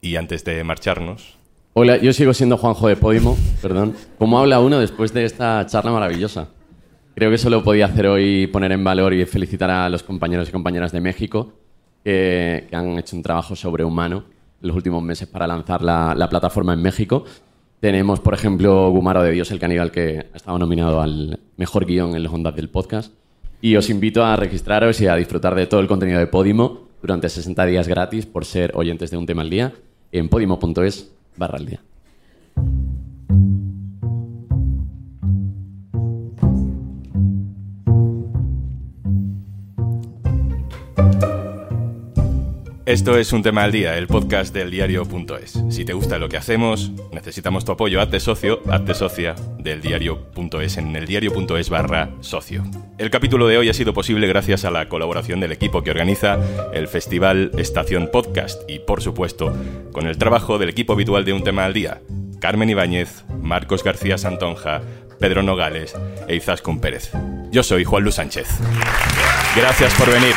Y 0.00 0.16
antes 0.16 0.44
de 0.44 0.62
marcharnos. 0.64 1.38
Hola, 1.74 1.96
yo 1.96 2.12
sigo 2.12 2.34
siendo 2.34 2.58
Juanjo 2.58 2.86
de 2.86 2.96
Podimo, 2.96 3.34
perdón. 3.62 3.94
¿Cómo 4.18 4.38
habla 4.38 4.60
uno 4.60 4.78
después 4.78 5.14
de 5.14 5.24
esta 5.24 5.64
charla 5.64 5.90
maravillosa? 5.90 6.48
Creo 7.14 7.30
que 7.30 7.38
solo 7.38 7.64
podía 7.64 7.86
hacer 7.86 8.08
hoy 8.08 8.46
poner 8.46 8.72
en 8.72 8.84
valor 8.84 9.14
y 9.14 9.24
felicitar 9.24 9.70
a 9.70 9.88
los 9.88 10.02
compañeros 10.02 10.50
y 10.50 10.52
compañeras 10.52 10.92
de 10.92 11.00
México 11.00 11.54
que, 12.04 12.68
han 12.72 12.98
hecho 12.98 13.16
un 13.16 13.22
trabajo 13.22 13.56
sobrehumano 13.56 14.24
en 14.60 14.68
los 14.68 14.76
últimos 14.76 15.02
meses 15.02 15.26
para 15.28 15.46
lanzar 15.46 15.80
la, 15.80 16.14
la 16.14 16.28
plataforma 16.28 16.74
en 16.74 16.82
México. 16.82 17.24
Tenemos, 17.80 18.20
por 18.20 18.34
ejemplo, 18.34 18.90
Gumaro 18.90 19.22
de 19.22 19.32
Dios 19.32 19.50
el 19.50 19.58
Caníbal, 19.58 19.90
que 19.90 20.26
ha 20.30 20.36
estado 20.36 20.58
nominado 20.58 21.00
al 21.00 21.40
mejor 21.56 21.86
guion 21.86 22.14
en 22.14 22.22
los 22.22 22.34
ondas 22.34 22.54
del 22.54 22.68
podcast. 22.68 23.14
Y 23.62 23.76
os 23.76 23.88
invito 23.88 24.22
a 24.22 24.36
registraros 24.36 25.00
y 25.00 25.06
a 25.06 25.16
disfrutar 25.16 25.54
de 25.54 25.66
todo 25.66 25.80
el 25.80 25.88
contenido 25.88 26.18
de 26.18 26.26
Podimo 26.26 26.88
durante 27.00 27.30
60 27.30 27.64
días 27.64 27.88
gratis 27.88 28.26
por 28.26 28.44
ser 28.44 28.72
oyentes 28.74 29.10
de 29.10 29.16
un 29.16 29.24
tema 29.24 29.40
al 29.40 29.48
día 29.48 29.72
en 30.12 30.28
podimo.es 30.28 31.10
barra 31.36 31.58
al 31.58 31.66
día. 31.66 31.80
Esto 42.92 43.16
es 43.16 43.32
Un 43.32 43.42
Tema 43.42 43.64
al 43.64 43.72
Día, 43.72 43.96
el 43.96 44.06
podcast 44.06 44.52
del 44.52 44.70
diario.es. 44.70 45.58
Si 45.70 45.82
te 45.86 45.94
gusta 45.94 46.18
lo 46.18 46.28
que 46.28 46.36
hacemos, 46.36 46.92
necesitamos 47.10 47.64
tu 47.64 47.72
apoyo. 47.72 48.02
Hazte 48.02 48.20
socio, 48.20 48.60
hazte 48.70 48.92
socia 48.92 49.34
del 49.58 49.80
diario.es 49.80 50.76
en 50.76 50.94
el 50.94 51.06
diario.es 51.06 51.70
barra 51.70 52.10
socio. 52.20 52.62
El 52.98 53.08
capítulo 53.08 53.46
de 53.48 53.56
hoy 53.56 53.70
ha 53.70 53.72
sido 53.72 53.94
posible 53.94 54.26
gracias 54.26 54.66
a 54.66 54.70
la 54.70 54.90
colaboración 54.90 55.40
del 55.40 55.52
equipo 55.52 55.82
que 55.82 55.90
organiza 55.90 56.38
el 56.74 56.86
Festival 56.86 57.52
Estación 57.56 58.10
Podcast 58.12 58.60
y, 58.68 58.80
por 58.80 59.00
supuesto, 59.00 59.56
con 59.92 60.06
el 60.06 60.18
trabajo 60.18 60.58
del 60.58 60.68
equipo 60.68 60.92
habitual 60.92 61.24
de 61.24 61.32
Un 61.32 61.44
Tema 61.44 61.64
al 61.64 61.72
Día. 61.72 62.02
Carmen 62.40 62.68
Ibáñez, 62.68 63.24
Marcos 63.40 63.82
García 63.82 64.18
Santonja, 64.18 64.82
Pedro 65.18 65.42
Nogales 65.42 65.94
e 66.28 66.36
Izaskun 66.36 66.78
Pérez. 66.78 67.10
Yo 67.50 67.62
soy 67.62 67.84
Juan 67.84 68.02
Luis 68.02 68.16
Sánchez. 68.16 68.48
Gracias 69.56 69.94
por 69.94 70.10
venir. 70.12 70.34